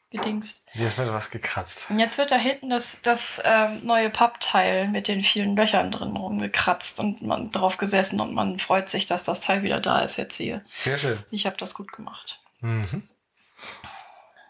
gedingst. 0.10 0.66
Hier 0.72 0.96
wird 0.98 1.12
was 1.12 1.30
gekratzt. 1.30 1.90
Und 1.90 2.00
jetzt 2.00 2.18
wird 2.18 2.32
da 2.32 2.38
hinten 2.38 2.70
das, 2.70 3.02
das 3.02 3.42
ähm, 3.44 3.86
neue 3.86 4.10
Pappteil 4.10 4.88
mit 4.88 5.08
den 5.08 5.22
vielen 5.22 5.56
Löchern 5.56 5.92
drin 5.92 6.16
rumgekratzt 6.16 7.00
und 7.00 7.22
man 7.22 7.52
drauf 7.52 7.78
gesessen 7.78 8.22
und 8.22 8.34
man 8.34 8.58
freut 8.60 8.90
sich, 8.90 9.06
dass 9.06 9.24
das 9.24 9.42
Teil 9.42 9.64
wieder 9.64 9.80
da 9.80 10.00
ist 10.00 10.18
jetzt 10.18 10.38
hier. 10.38 10.64
Sehr 10.80 10.98
schön. 10.98 11.20
Ich 11.32 11.46
habe 11.46 11.58
das 11.58 11.74
gut 11.74 11.92
gemacht. 11.92 12.40
Mhm. 12.62 13.04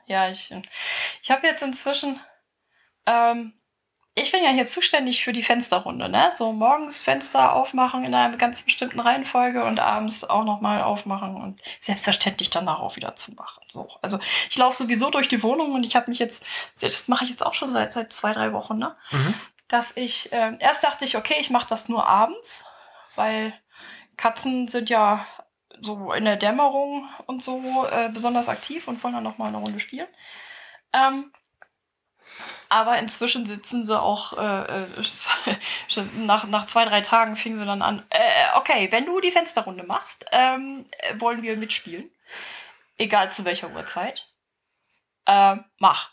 Ja, 0.06 0.30
ich, 0.30 0.54
ich 1.22 1.32
habe 1.32 1.48
jetzt 1.48 1.64
inzwischen, 1.64 2.20
ähm, 3.06 3.54
ich 4.20 4.32
bin 4.32 4.44
ja 4.44 4.50
hier 4.50 4.66
zuständig 4.66 5.24
für 5.24 5.32
die 5.32 5.44
Fensterrunde, 5.44 6.10
ne? 6.10 6.32
So 6.32 6.52
morgens 6.52 7.02
Fenster 7.02 7.54
aufmachen 7.54 8.04
in 8.04 8.16
einer 8.16 8.36
ganz 8.36 8.64
bestimmten 8.64 9.00
Reihenfolge 9.00 9.64
und 9.64 9.80
abends 9.80 10.24
auch 10.24 10.44
nochmal 10.44 10.82
aufmachen 10.82 11.36
und 11.36 11.62
selbstverständlich 11.82 12.50
danach 12.50 12.80
auch 12.80 12.96
wieder 12.96 13.16
zumachen. 13.16 13.64
So. 13.72 13.88
Also 14.02 14.20
ich 14.50 14.58
laufe 14.58 14.76
sowieso 14.76 15.12
durch 15.12 15.28
die 15.28 15.44
Wohnung 15.44 15.74
und 15.74 15.86
ich 15.86 15.96
habe 15.96 16.10
mich 16.10 16.18
jetzt, 16.18 16.44
das 16.82 17.08
mache 17.08 17.26
ich 17.26 17.30
jetzt 17.30 17.46
auch 17.46 17.54
schon 17.54 17.72
seit, 17.72 17.94
seit 17.94 18.12
zwei, 18.12 18.34
drei 18.34 18.54
Wochen, 18.54 18.80
ne? 18.80 18.96
Mhm. 19.12 19.36
dass 19.68 19.96
ich, 19.96 20.30
ähm, 20.32 20.58
erst 20.60 20.84
dachte 20.84 21.06
ich, 21.06 21.16
okay, 21.16 21.36
ich 21.40 21.52
mache 21.52 21.68
das 21.70 21.88
nur 21.88 22.08
abends, 22.08 22.66
weil 23.16 23.54
Katzen 24.16 24.68
sind 24.68 24.90
ja 24.90 25.28
so 25.80 26.12
in 26.12 26.26
der 26.26 26.38
Dämmerung 26.38 27.08
und 27.28 27.44
so 27.44 27.86
äh, 27.92 28.10
besonders 28.12 28.50
aktiv 28.50 28.88
und 28.88 29.04
wollen 29.04 29.14
dann 29.14 29.24
noch 29.24 29.38
mal 29.38 29.50
eine 29.50 29.60
Runde 29.60 29.80
spielen. 29.80 30.08
Ähm, 30.92 31.32
aber 32.70 32.98
inzwischen 32.98 33.46
sitzen 33.46 33.86
sie 33.86 34.00
auch, 34.00 34.38
äh, 34.38 34.84
äh, 34.84 34.88
nach, 36.16 36.48
nach 36.48 36.66
zwei, 36.66 36.86
drei 36.86 37.02
Tagen 37.02 37.36
fingen 37.36 37.60
sie 37.60 37.66
dann 37.66 37.82
an, 37.82 38.04
äh, 38.10 38.20
okay, 38.56 38.92
wenn 38.92 39.06
du 39.06 39.20
die 39.20 39.32
Fensterrunde 39.32 39.84
machst, 39.84 40.26
ähm, 40.32 40.86
äh, 41.00 41.20
wollen 41.20 41.42
wir 41.42 41.58
mitspielen. 41.58 42.10
Egal 42.98 43.32
zu 43.32 43.46
welcher 43.46 43.72
Uhrzeit. 43.72 44.28
Ähm, 45.28 45.64
mach. 45.78 46.12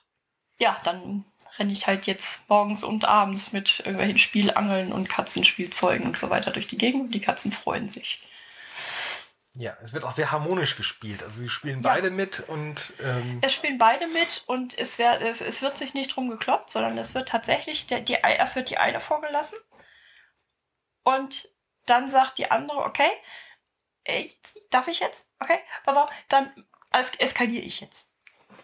Ja, 0.58 0.80
dann 0.84 1.24
renne 1.58 1.72
ich 1.72 1.86
halt 1.86 2.06
jetzt 2.06 2.48
morgens 2.48 2.84
und 2.84 3.04
abends 3.04 3.52
mit 3.52 3.80
irgendwelchen 3.80 4.18
Spielangeln 4.18 4.92
und 4.92 5.08
Katzenspielzeugen 5.08 6.06
und 6.06 6.18
so 6.18 6.30
weiter 6.30 6.50
durch 6.50 6.66
die 6.66 6.78
Gegend 6.78 7.04
und 7.04 7.10
die 7.12 7.20
Katzen 7.20 7.52
freuen 7.52 7.88
sich. 7.88 8.20
Ja, 9.56 9.76
es 9.82 9.92
wird 9.92 10.02
auch 10.04 10.10
sehr 10.12 10.32
harmonisch 10.32 10.76
gespielt. 10.76 11.22
Also 11.22 11.40
sie 11.40 11.48
spielen 11.48 11.80
Ja. 11.82 11.90
beide 11.90 12.10
mit 12.10 12.40
und 12.48 12.92
ähm, 13.00 13.38
Es 13.40 13.52
spielen 13.52 13.78
beide 13.78 14.08
mit 14.08 14.42
und 14.46 14.76
es, 14.76 14.98
wär, 14.98 15.20
es, 15.20 15.40
es 15.40 15.62
wird 15.62 15.76
sich 15.78 15.94
nicht 15.94 16.14
drum 16.16 16.28
gekloppt, 16.28 16.70
sondern 16.70 16.98
es 16.98 17.14
wird 17.14 17.28
tatsächlich, 17.28 17.86
der, 17.86 18.00
die, 18.00 18.14
erst 18.14 18.56
wird 18.56 18.70
die 18.70 18.78
eine 18.78 19.00
vorgelassen 19.00 19.58
und 21.04 21.48
dann 21.86 22.10
sagt 22.10 22.38
die 22.38 22.50
andere, 22.50 22.78
okay, 22.78 23.10
jetzt, 24.08 24.58
darf 24.70 24.88
ich 24.88 25.00
jetzt? 25.00 25.32
Okay, 25.38 25.58
pass 25.84 25.96
auf, 25.96 26.10
dann 26.28 26.66
es, 26.90 27.14
eskaliere 27.16 27.64
ich 27.64 27.80
jetzt. 27.80 28.12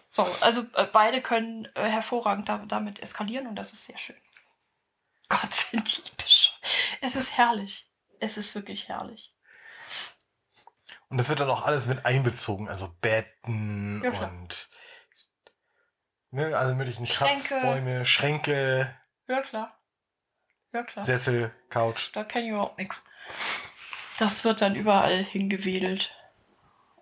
So, 0.09 0.23
also 0.41 0.63
äh, 0.73 0.85
beide 0.91 1.21
können 1.21 1.69
äh, 1.75 1.85
hervorragend 1.87 2.49
da, 2.49 2.57
damit 2.67 2.99
eskalieren 2.99 3.47
und 3.47 3.55
das 3.55 3.71
ist 3.71 3.85
sehr 3.85 3.97
schön. 3.97 4.17
Gott, 5.29 5.53
sind 5.53 5.97
die 5.97 6.21
bescheuert. 6.21 6.59
Es 6.99 7.15
ist 7.15 7.37
herrlich. 7.37 7.87
Es 8.19 8.37
ist 8.37 8.53
wirklich 8.55 8.89
herrlich. 8.89 9.33
Und 11.11 11.17
das 11.17 11.29
wird 11.29 11.41
dann 11.41 11.49
auch 11.49 11.65
alles 11.65 11.85
mit 11.85 12.05
einbezogen. 12.05 12.69
Also 12.69 12.89
Betten 13.01 14.01
Ja, 14.03 14.11
und 14.27 14.69
ne, 16.31 16.57
alle 16.57 16.73
möglichen 16.73 17.05
Schränke. 17.05 17.47
Schatzbäume, 17.47 18.05
Schränke, 18.05 18.95
Ja, 19.27 19.41
klar. 19.41 19.77
Ja, 20.73 20.83
klar. 20.83 21.03
Sessel, 21.03 21.51
Couch. 21.69 22.11
Da 22.13 22.23
kenne 22.23 22.45
ich 22.45 22.51
überhaupt 22.51 22.77
nichts. 22.77 23.05
Das 24.19 24.45
wird 24.45 24.61
dann 24.61 24.75
überall 24.75 25.21
hingewedelt. 25.23 26.15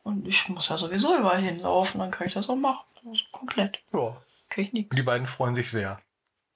Und 0.03 0.27
ich 0.27 0.49
muss 0.49 0.69
ja 0.69 0.77
sowieso 0.77 1.15
überall 1.15 1.41
hinlaufen, 1.41 1.99
dann 1.99 2.09
kann 2.11 2.25
ich 2.27 2.33
das 2.33 2.49
auch 2.49 2.55
machen. 2.55 2.83
Ist 3.11 3.31
komplett. 3.31 3.83
Ja. 3.93 4.21
Kann 4.49 4.63
ich 4.63 4.73
nichts. 4.73 4.95
Die 4.95 5.03
beiden 5.03 5.27
freuen 5.27 5.53
sich 5.53 5.69
sehr. 5.69 6.01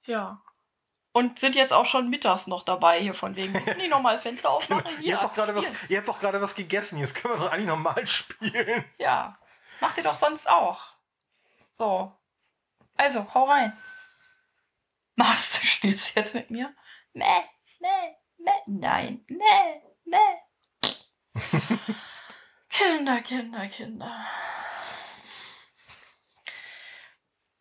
Ja. 0.04 0.42
Und 1.16 1.38
sind 1.38 1.54
jetzt 1.54 1.72
auch 1.72 1.86
schon 1.86 2.10
mittags 2.10 2.48
noch 2.48 2.64
dabei 2.64 3.00
hier 3.00 3.14
von 3.14 3.36
wegen. 3.36 3.52
Kann 3.52 3.78
ich 3.78 3.88
noch 3.88 4.02
mal 4.02 4.10
das 4.12 4.22
Fenster 4.22 4.50
aufmachen? 4.50 4.98
Hier. 4.98 5.10
ihr, 5.10 5.14
habt 5.14 5.24
doch 5.24 5.34
gerade 5.34 5.54
was, 5.54 5.64
ihr 5.88 5.98
habt 5.98 6.08
doch 6.08 6.18
gerade 6.18 6.40
was 6.40 6.56
gegessen. 6.56 6.98
Jetzt 6.98 7.14
können 7.14 7.34
wir 7.34 7.38
doch 7.38 7.52
eigentlich 7.52 7.68
normal 7.68 8.04
spielen. 8.08 8.84
Ja. 8.98 9.38
Macht 9.80 9.96
ihr 9.96 10.02
doch 10.02 10.16
sonst 10.16 10.50
auch. 10.50 10.80
So. 11.72 12.12
Also, 12.96 13.32
hau 13.32 13.44
rein. 13.44 13.78
Machst 15.14 15.62
du, 15.62 15.66
spielst 15.68 16.16
du 16.16 16.20
jetzt 16.20 16.34
mit 16.34 16.50
mir? 16.50 16.74
Meh, 17.12 17.44
meh, 17.78 18.16
meh. 18.38 18.50
Nein, 18.66 19.24
meh, 19.28 19.82
meh. 20.04 20.90
Kinder, 22.70 23.20
Kinder, 23.20 23.68
Kinder. 23.68 24.26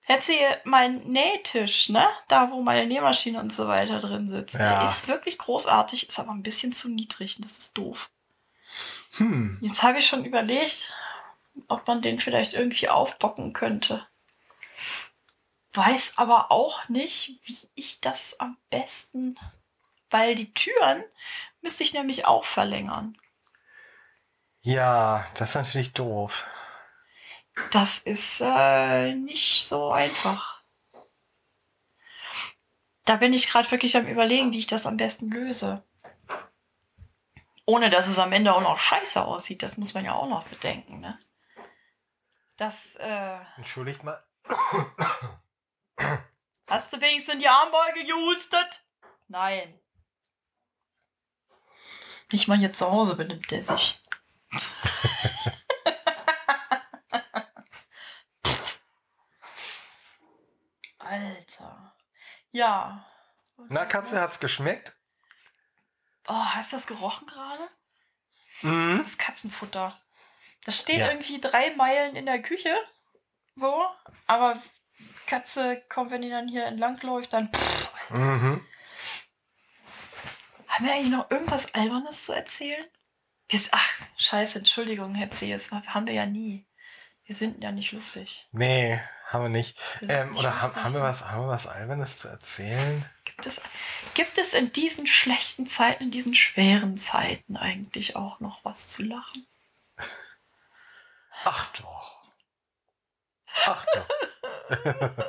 Jetzt 0.07 0.27
hier 0.27 0.59
mein 0.65 1.03
Nähtisch, 1.03 1.89
ne? 1.89 2.07
Da, 2.27 2.51
wo 2.51 2.61
meine 2.61 2.85
Nähmaschine 2.87 3.39
und 3.39 3.53
so 3.53 3.67
weiter 3.67 3.99
drin 3.99 4.27
sitzt. 4.27 4.55
Ja. 4.55 4.79
Der 4.79 4.87
ist 4.87 5.07
wirklich 5.07 5.37
großartig, 5.37 6.09
ist 6.09 6.19
aber 6.19 6.31
ein 6.31 6.43
bisschen 6.43 6.73
zu 6.73 6.89
niedrig 6.89 7.37
und 7.37 7.45
das 7.45 7.57
ist 7.57 7.77
doof. 7.77 8.09
Hm. 9.17 9.59
Jetzt 9.61 9.83
habe 9.83 9.99
ich 9.99 10.07
schon 10.07 10.25
überlegt, 10.25 10.91
ob 11.67 11.87
man 11.87 12.01
den 12.01 12.19
vielleicht 12.19 12.53
irgendwie 12.53 12.89
aufbocken 12.89 13.53
könnte. 13.53 14.05
Weiß 15.73 16.13
aber 16.17 16.51
auch 16.51 16.89
nicht, 16.89 17.39
wie 17.45 17.57
ich 17.75 18.01
das 18.01 18.39
am 18.39 18.57
besten. 18.69 19.37
Weil 20.09 20.35
die 20.35 20.53
Türen 20.53 21.03
müsste 21.61 21.83
ich 21.83 21.93
nämlich 21.93 22.25
auch 22.25 22.43
verlängern. 22.43 23.17
Ja, 24.61 25.25
das 25.35 25.49
ist 25.49 25.55
natürlich 25.55 25.93
doof. 25.93 26.45
Das 27.71 27.99
ist 27.99 28.41
äh, 28.41 29.13
nicht 29.15 29.65
so 29.67 29.91
einfach. 29.91 30.63
Da 33.05 33.17
bin 33.17 33.33
ich 33.33 33.47
gerade 33.47 33.69
wirklich 33.69 33.97
am 33.97 34.07
Überlegen, 34.07 34.51
wie 34.51 34.59
ich 34.59 34.67
das 34.67 34.85
am 34.87 34.97
besten 34.97 35.29
löse. 35.29 35.83
Ohne 37.65 37.89
dass 37.89 38.07
es 38.07 38.19
am 38.19 38.31
Ende 38.31 38.53
auch 38.53 38.61
noch 38.61 38.77
scheiße 38.77 39.23
aussieht. 39.23 39.61
Das 39.63 39.77
muss 39.77 39.93
man 39.93 40.05
ja 40.05 40.13
auch 40.13 40.27
noch 40.27 40.47
bedenken, 40.47 40.99
ne? 40.99 41.19
Das, 42.57 42.95
äh. 42.97 43.39
Entschuldigt 43.57 44.03
mal. 44.03 44.23
Hast 46.69 46.93
du 46.93 47.01
wenigstens 47.01 47.35
in 47.35 47.39
die 47.39 47.47
Armbeuge 47.47 48.05
gehustet? 48.05 48.83
Nein. 49.27 49.79
Nicht 52.31 52.47
mal 52.47 52.57
hier 52.57 52.73
zu 52.73 52.89
Hause 52.89 53.15
benimmt 53.15 53.51
der 53.51 53.61
sich. 53.61 53.99
Alter. 60.99 61.95
Ja. 62.53 63.05
Na, 63.69 63.85
Katze, 63.85 64.21
hat's 64.21 64.39
geschmeckt? 64.39 64.95
Oh, 66.27 66.33
hast 66.33 66.71
du 66.71 66.77
das 66.77 66.87
gerochen 66.87 67.27
gerade? 67.27 67.67
Mhm. 68.61 69.01
Das 69.03 69.17
Katzenfutter. 69.17 69.93
Das 70.63 70.79
steht 70.79 70.99
Ja. 70.99 71.09
irgendwie 71.09 71.41
drei 71.41 71.75
Meilen 71.75 72.15
in 72.15 72.25
der 72.25 72.41
Küche. 72.41 72.73
So. 73.55 73.85
Aber 74.27 74.61
Katze 75.27 75.81
kommt, 75.89 76.11
wenn 76.11 76.21
die 76.21 76.29
dann 76.29 76.47
hier 76.47 76.65
entlang 76.65 76.97
läuft, 77.01 77.33
dann. 77.33 77.51
Pff, 77.53 77.91
Mhm. 78.09 78.65
Haben 80.67 80.85
wir 80.85 80.93
eigentlich 80.93 81.11
noch 81.11 81.29
irgendwas 81.31 81.73
Albernes 81.73 82.25
zu 82.25 82.33
erzählen? 82.33 82.85
Ach, 83.71 83.93
scheiße, 84.17 84.59
Entschuldigung, 84.59 85.13
Herr 85.15 85.29
C., 85.31 85.51
das 85.51 85.71
haben 85.71 86.07
wir 86.07 86.13
ja 86.13 86.25
nie. 86.25 86.65
Wir 87.25 87.35
sind 87.35 87.63
ja 87.63 87.71
nicht 87.71 87.91
lustig. 87.91 88.47
Nee, 88.51 88.99
haben 89.25 89.43
wir 89.43 89.49
nicht. 89.49 89.77
Ähm, 90.07 90.37
oder 90.37 90.61
haben, 90.61 90.75
haben, 90.75 90.93
wir 90.93 91.01
was, 91.01 91.21
haben 91.21 91.45
wir 91.45 91.49
was 91.49 91.67
Albernes 91.67 92.17
zu 92.17 92.27
erzählen? 92.27 93.05
Gibt 93.25 93.45
es, 93.45 93.61
gibt 94.13 94.37
es 94.37 94.53
in 94.53 94.71
diesen 94.71 95.07
schlechten 95.07 95.65
Zeiten, 95.65 96.03
in 96.03 96.11
diesen 96.11 96.35
schweren 96.35 96.97
Zeiten 96.97 97.57
eigentlich 97.57 98.15
auch 98.15 98.39
noch 98.39 98.63
was 98.63 98.87
zu 98.87 99.03
lachen? 99.03 99.47
Ach 101.43 101.67
doch. 101.73 102.23
Ach 103.65 103.85
doch. 103.93 104.07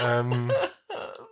ähm, 0.00 0.52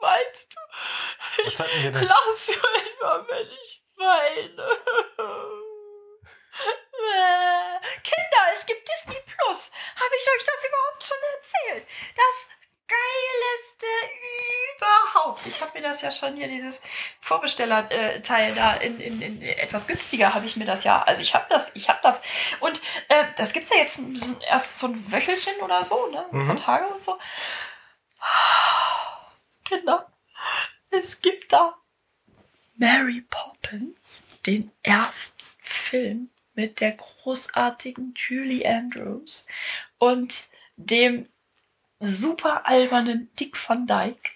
Meinst 0.01 0.55
du? 0.55 1.45
was 1.45 1.59
hatten 1.59 1.83
wir 1.83 1.93
denn? 1.93 2.05
Lachst 2.05 2.49
du 2.49 2.53
etwa, 2.53 3.27
wenn 3.29 3.49
ich 3.63 3.85
weine? 3.97 4.69
Äh, 7.17 7.81
Kinder, 8.03 8.43
es 8.55 8.67
gibt 8.67 8.89
Plus. 9.55 9.71
Habe 9.95 10.15
ich 10.19 10.27
euch 10.27 10.45
das 10.45 10.69
überhaupt 10.69 11.05
schon 11.05 11.17
erzählt? 11.39 11.89
Das 12.17 12.49
geileste 12.87 13.87
überhaupt. 14.77 15.47
Ich 15.47 15.61
habe 15.61 15.79
mir 15.79 15.89
das 15.89 16.03
ja 16.03 16.11
schon 16.11 16.37
hier, 16.37 16.49
dieses 16.49 16.83
Vorbestellerteil 17.21 18.55
da 18.55 18.75
in, 18.75 19.01
in, 19.01 19.21
in 19.21 19.43
etwas 19.43 19.87
günstiger 19.87 20.35
habe 20.35 20.47
ich 20.47 20.57
mir 20.57 20.67
das 20.67 20.85
ja. 20.85 21.03
Also 21.03 21.23
ich 21.23 21.35
habe 21.35 21.47
das, 21.49 21.71
ich 21.75 21.89
habe 21.89 22.01
das. 22.03 22.21
Und 22.61 22.81
äh, 23.09 23.25
das 23.37 23.53
gibt 23.53 23.67
es 23.69 23.75
ja 23.75 23.81
jetzt 23.81 24.01
erst 24.49 24.79
so 24.79 24.89
ein 24.89 25.13
Wöchelchen 25.13 25.55
oder 25.63 25.85
so, 25.85 26.07
ne? 26.09 26.27
Ein 26.27 26.31
paar 26.31 26.55
Mhm. 26.55 26.57
Tage 26.57 26.87
und 26.89 27.05
so. 27.05 27.19
Kinder, 29.65 30.13
es 30.91 31.21
gibt 31.21 31.53
da 31.53 31.77
Mary 32.77 33.23
Poppins, 33.31 34.25
den 34.47 34.73
ersten 34.83 35.43
Film 35.63 36.31
mit 36.55 36.81
der 36.81 36.93
großartigen 36.93 38.15
Julie 38.17 38.67
Andrews 38.67 39.47
und 39.99 40.45
dem 40.77 41.29
super 42.01 42.67
albernen 42.67 43.31
Dick 43.37 43.57
Van 43.69 43.87
Dyke 43.87 44.31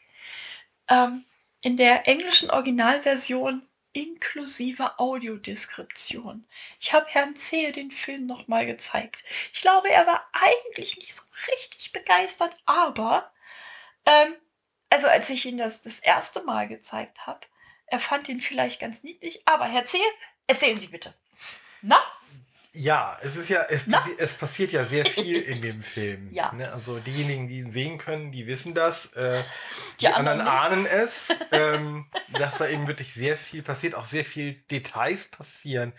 ähm, 0.88 1.24
in 1.60 1.76
der 1.76 2.06
englischen 2.06 2.50
Originalversion 2.50 3.62
inklusive 3.92 4.98
Audiodeskription. 4.98 6.46
Ich 6.78 6.92
habe 6.92 7.06
Herrn 7.08 7.36
Zehe 7.36 7.72
den 7.72 7.90
Film 7.90 8.26
nochmal 8.26 8.66
gezeigt. 8.66 9.24
Ich 9.52 9.60
glaube, 9.60 9.90
er 9.90 10.06
war 10.06 10.28
eigentlich 10.32 10.96
nicht 10.98 11.14
so 11.14 11.22
richtig 11.48 11.92
begeistert, 11.92 12.56
aber 12.64 13.32
ähm, 14.06 14.34
also 14.90 15.08
als 15.08 15.28
ich 15.30 15.46
ihn 15.46 15.58
das 15.58 15.80
das 15.80 15.98
erste 15.98 16.42
Mal 16.44 16.68
gezeigt 16.68 17.26
habe, 17.26 17.40
er 17.86 18.00
fand 18.00 18.28
ihn 18.28 18.40
vielleicht 18.40 18.80
ganz 18.80 19.02
niedlich. 19.02 19.42
Aber 19.46 19.64
Herr 19.64 19.84
Zehe, 19.84 20.00
erzählen 20.46 20.78
Sie 20.78 20.88
bitte. 20.88 21.14
Na? 21.82 21.96
Ja, 22.72 23.18
es 23.22 23.34
ist 23.36 23.48
ja, 23.48 23.62
es, 23.68 23.90
passi 23.90 24.14
es 24.18 24.34
passiert 24.34 24.70
ja 24.72 24.84
sehr 24.84 25.04
viel 25.06 25.40
in 25.52 25.62
dem 25.62 25.82
Film. 25.82 26.28
Ja. 26.32 26.52
Ne? 26.52 26.70
Also 26.72 26.98
diejenigen, 27.00 27.48
die 27.48 27.58
ihn 27.58 27.70
sehen 27.72 27.98
können, 27.98 28.30
die 28.30 28.46
wissen 28.46 28.74
das. 28.74 29.06
Äh, 29.14 29.42
die, 29.94 30.00
Die 30.00 30.08
anderen, 30.08 30.40
anderen 30.42 30.86
ahnen 30.86 30.86
es, 30.86 31.30
ähm, 31.50 32.06
dass 32.34 32.58
da 32.58 32.68
eben 32.68 32.86
wirklich 32.86 33.14
sehr 33.14 33.36
viel 33.36 33.62
passiert, 33.62 33.94
auch 33.96 34.04
sehr 34.04 34.24
viel 34.24 34.54
Details 34.70 35.24
passieren. 35.26 35.92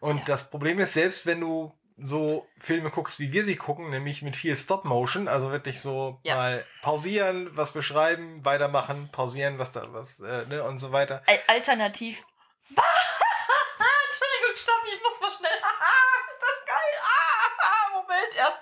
Und 0.00 0.18
Ja. 0.20 0.24
das 0.26 0.50
Problem 0.50 0.78
ist, 0.80 0.94
selbst 0.94 1.26
wenn 1.26 1.40
du 1.40 1.72
so 1.98 2.46
Filme 2.60 2.90
guckst, 2.90 3.20
wie 3.20 3.32
wir 3.32 3.44
sie 3.44 3.56
gucken, 3.56 3.88
nämlich 3.90 4.20
mit 4.22 4.36
viel 4.36 4.56
Stop-Motion, 4.56 5.28
also 5.28 5.50
wirklich 5.52 5.80
so 5.80 6.18
Ja. 6.24 6.34
mal 6.34 6.64
pausieren, 6.82 7.50
was 7.56 7.72
beschreiben, 7.72 8.44
weitermachen, 8.44 9.10
pausieren, 9.12 9.58
was 9.58 9.70
da, 9.72 9.84
was, 9.92 10.18
äh, 10.20 10.44
ne, 10.46 10.62
und 10.64 10.78
so 10.78 10.92
weiter. 10.92 11.22
Al- 11.26 11.40
Alternativ. 11.46 12.22
Entschuldigung, 12.68 14.56
stopp, 14.56 14.82
ich 14.92 15.00
muss 15.02 15.20
mal 15.20 15.30
schnell. 15.38 15.56
ist 15.56 16.42
das 16.42 16.66
geil? 16.66 16.94
Ah, 17.02 17.98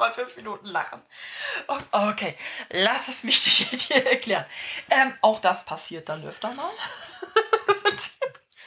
Erstmal 0.04 0.12
fünf 0.26 0.36
Minuten 0.36 0.66
lachen. 0.66 1.02
Oh, 1.68 1.78
Okay, 1.92 2.36
lass 2.70 3.08
es 3.08 3.24
mich 3.24 3.42
dir 3.88 4.04
erklären. 4.06 4.44
Ähm, 4.90 5.14
auch 5.22 5.40
das 5.40 5.64
passiert 5.64 6.08
dann 6.08 6.24
öfter 6.24 6.52
mal. 6.52 6.70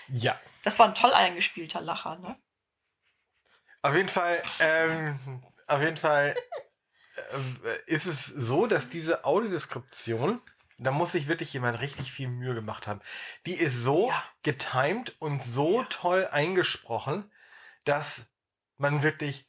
Ja. 0.10 0.40
Das 0.64 0.80
war 0.80 0.88
ein 0.88 0.96
toll 0.96 1.14
eingespielter 1.14 1.82
Lacher, 1.82 2.18
ne? 2.20 2.38
Auf 3.82 3.94
jeden 3.94 4.08
Fall, 4.08 4.42
ähm, 4.62 5.44
auf 5.68 5.82
jeden 5.82 5.98
Fall 5.98 6.36
ähm, 7.34 7.60
ist 7.88 8.06
es 8.06 8.26
so, 8.26 8.68
dass 8.68 8.88
diese 8.88 9.26
Audiodeskription, 9.26 10.42
da 10.78 10.92
muss 10.92 11.12
sich 11.12 11.28
wirklich 11.28 11.52
jemand 11.52 11.82
richtig 11.82 12.14
viel 12.14 12.30
Mühe 12.30 12.56
gemacht 12.56 12.88
haben. 12.88 13.02
Die 13.46 13.56
ist 13.56 13.76
so 13.84 14.08
Ja. 14.08 14.24
getimed 14.44 15.14
und 15.20 15.44
so 15.44 15.82
Ja. 15.82 15.88
toll 15.90 16.28
eingesprochen, 16.32 17.30
dass 17.84 18.28
man 18.78 19.04
wirklich 19.04 19.46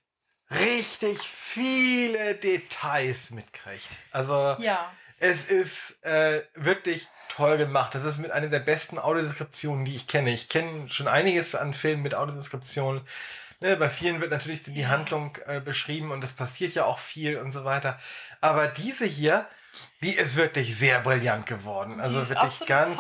richtig 0.51 1.19
viele 1.21 2.35
Details 2.35 3.31
mitkriegt. 3.31 3.89
Also 4.11 4.57
Ja. 4.59 4.91
es 5.19 5.45
ist 5.45 6.03
äh, 6.05 6.43
wirklich 6.55 7.09
toll 7.29 7.59
gemacht. 7.59 7.95
Das 7.95 8.05
ist 8.05 8.19
mit 8.19 8.31
einer 8.31 8.49
der 8.49 8.61
besten 8.61 8.99
Audiodeskriptionen, 8.99 9.85
die 9.85 9.95
ich 9.95 10.07
kenne. 10.07 10.31
Ich 10.33 10.49
kenne 10.49 10.89
schon 10.89 11.09
einiges 11.09 11.55
an 11.55 11.75
Filmen 11.75 12.03
mit 12.03 12.15
Audiodeskriptionen. 12.15 13.03
Ne, 13.61 13.77
bei 13.77 13.91
vielen 13.91 14.21
wird 14.21 14.31
natürlich 14.31 14.63
die. 14.63 14.87
Handlung 14.87 15.37
äh, 15.47 15.61
beschrieben 15.61 16.13
und 16.13 16.23
es 16.23 16.33
passiert 16.33 16.75
ja 16.75 16.85
auch 16.85 17.01
viel 17.01 17.39
und 17.39 17.51
so 17.51 17.65
weiter. 17.65 17.99
Aber 18.41 18.69
diese 18.69 19.05
hier, 19.05 19.49
die 20.01 20.15
ist 20.15 20.37
wirklich 20.37 20.77
sehr 20.79 21.01
brillant 21.01 21.47
geworden. 21.47 22.01
Also 22.01 22.29
wirklich 22.29 22.61
ganz, 22.67 22.97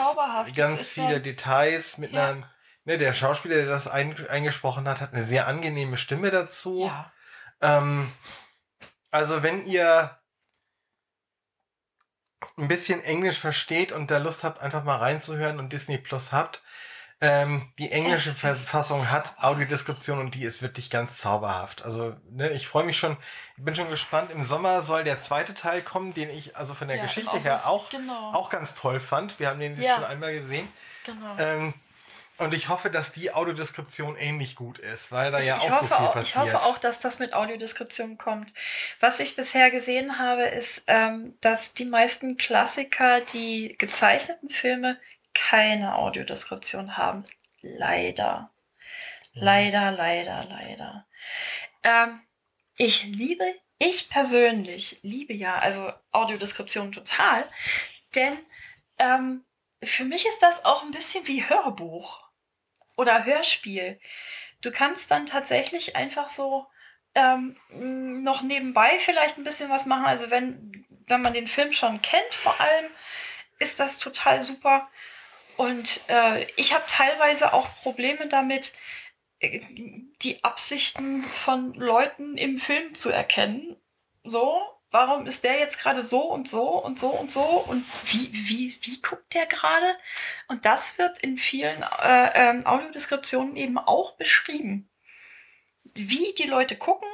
ganz 0.56 0.90
viele 0.90 1.12
ja- 1.14 1.18
Details 1.20 1.96
mit 1.98 2.12
Ja. 2.12 2.30
einer. 2.30 2.50
Ne, 2.84 2.98
der 2.98 3.14
Schauspieler, 3.14 3.54
der 3.56 3.66
das 3.66 3.86
ein, 3.86 4.16
eingesprochen 4.28 4.88
hat, 4.88 5.00
hat 5.00 5.12
eine 5.12 5.22
sehr 5.22 5.46
angenehme 5.46 5.96
Stimme 5.96 6.30
dazu. 6.30 6.86
Ja. 6.86 7.12
Ähm, 7.60 8.10
also 9.10 9.42
wenn 9.42 9.64
ihr 9.66 10.18
ein 12.56 12.68
bisschen 12.68 13.02
Englisch 13.02 13.38
versteht 13.38 13.92
und 13.92 14.10
da 14.10 14.18
Lust 14.18 14.44
habt, 14.44 14.60
einfach 14.60 14.84
mal 14.84 14.96
reinzuhören 14.96 15.58
und 15.58 15.72
Disney 15.72 15.98
Plus 15.98 16.32
habt, 16.32 16.62
ähm, 17.20 17.72
die 17.78 17.90
englische 17.90 18.32
Verfassung 18.32 19.10
hat. 19.10 19.34
Audiodeskription 19.38 20.20
und 20.20 20.34
die 20.36 20.44
ist 20.44 20.62
wirklich 20.62 20.88
ganz 20.88 21.18
zauberhaft. 21.18 21.82
Also 21.84 22.16
ne, 22.30 22.50
ich 22.50 22.68
freue 22.68 22.84
mich 22.84 22.96
schon, 22.96 23.16
ich 23.56 23.64
bin 23.64 23.74
schon 23.74 23.90
gespannt. 23.90 24.30
Im 24.30 24.44
Sommer 24.44 24.82
soll 24.82 25.02
der 25.02 25.20
zweite 25.20 25.54
Teil 25.54 25.82
kommen, 25.82 26.14
den 26.14 26.30
ich 26.30 26.56
also 26.56 26.74
von 26.74 26.86
der 26.86 26.98
Ja, 26.98 27.02
Geschichte 27.04 27.36
her 27.38 27.66
auch, 27.66 27.88
genau. 27.90 28.32
auch 28.34 28.50
ganz 28.50 28.74
toll 28.74 29.00
fand. 29.00 29.40
Wir 29.40 29.48
haben 29.48 29.58
den 29.58 29.80
Ja. 29.80 29.96
schon 29.96 30.04
einmal 30.04 30.32
gesehen. 30.32 30.68
genau. 31.04 31.36
Ähm, 31.38 31.74
Und 32.38 32.54
ich 32.54 32.68
hoffe, 32.68 32.88
dass 32.88 33.12
die 33.12 33.32
Audiodeskription 33.32 34.16
ähnlich 34.16 34.54
gut 34.54 34.78
ist, 34.78 35.10
weil 35.10 35.32
da 35.32 35.40
ja 35.40 35.56
ich, 35.56 35.62
auch 35.64 35.70
ich 35.70 35.78
so 35.80 35.86
viel 35.86 36.06
auch, 36.06 36.12
passiert. 36.12 36.46
Ich 36.46 36.54
hoffe 36.54 36.62
auch, 36.62 36.78
dass 36.78 37.00
das 37.00 37.18
mit 37.18 37.34
Audiodeskription 37.34 38.16
kommt. 38.16 38.54
Was 39.00 39.18
ich 39.18 39.34
bisher 39.34 39.72
gesehen 39.72 40.20
habe, 40.20 40.44
ist, 40.44 40.84
ähm, 40.86 41.36
dass 41.40 41.74
die 41.74 41.84
meisten 41.84 42.36
Klassiker, 42.36 43.20
die 43.20 43.74
gezeichneten 43.76 44.50
Filme, 44.50 45.00
keine 45.34 45.96
Audiodeskription 45.96 46.96
haben. 46.96 47.24
Leider. 47.60 48.50
Mhm. 49.34 49.42
Leider, 49.42 49.90
leider, 49.90 50.44
leider. 50.48 51.06
Ähm, 51.82 52.20
ich 52.76 53.02
liebe, 53.02 53.52
ich 53.80 54.10
persönlich 54.10 55.00
liebe 55.02 55.34
ja 55.34 55.58
also 55.58 55.92
Audiodeskription 56.12 56.92
total, 56.92 57.44
denn 58.14 58.38
ähm, 58.98 59.44
für 59.82 60.04
mich 60.04 60.24
ist 60.24 60.40
das 60.40 60.64
auch 60.64 60.84
ein 60.84 60.92
bisschen 60.92 61.26
wie 61.26 61.48
Hörbuch 61.48 62.27
oder 62.98 63.24
Hörspiel. 63.24 63.98
Du 64.60 64.72
kannst 64.72 65.10
dann 65.10 65.26
tatsächlich 65.26 65.96
einfach 65.96 66.28
so 66.28 66.66
ähm, 67.14 67.56
noch 67.70 68.42
nebenbei 68.42 68.98
vielleicht 68.98 69.38
ein 69.38 69.44
bisschen 69.44 69.70
was 69.70 69.86
machen. 69.86 70.04
Also 70.04 70.30
wenn, 70.30 70.84
wenn 71.06 71.22
man 71.22 71.32
den 71.32 71.48
Film 71.48 71.72
schon 71.72 72.02
kennt, 72.02 72.34
vor 72.34 72.60
allem, 72.60 72.90
ist 73.60 73.80
das 73.80 73.98
total 73.98 74.42
super. 74.42 74.88
Und 75.56 76.00
äh, 76.08 76.44
ich 76.56 76.74
habe 76.74 76.84
teilweise 76.88 77.52
auch 77.52 77.68
Probleme 77.82 78.26
damit, 78.26 78.72
äh, 79.40 79.60
die 80.22 80.42
Absichten 80.42 81.24
von 81.24 81.74
Leuten 81.74 82.36
im 82.36 82.58
Film 82.58 82.94
zu 82.94 83.10
erkennen. 83.10 83.76
So, 84.24 84.60
warum 84.90 85.26
ist 85.26 85.44
der 85.44 85.58
jetzt 85.58 85.78
gerade 85.78 86.02
so 86.02 86.22
und 86.22 86.48
so 86.48 86.82
und 86.82 86.98
so 86.98 87.08
und 87.08 87.30
so 87.30 87.42
und 87.42 87.84
wie, 88.06 88.30
wie, 88.32 88.78
wie 88.82 89.00
guckt 89.00 89.34
der 89.34 89.46
gerade? 89.46 89.96
Und 90.48 90.64
das 90.64 90.98
wird 90.98 91.18
in 91.18 91.36
vielen 91.36 91.82
äh, 91.82 92.30
ähm, 92.34 92.66
Audiodeskriptionen 92.66 93.56
eben 93.56 93.78
auch 93.78 94.12
beschrieben. 94.16 94.88
Wie 95.94 96.34
die 96.38 96.46
Leute 96.46 96.76
gucken, 96.76 97.08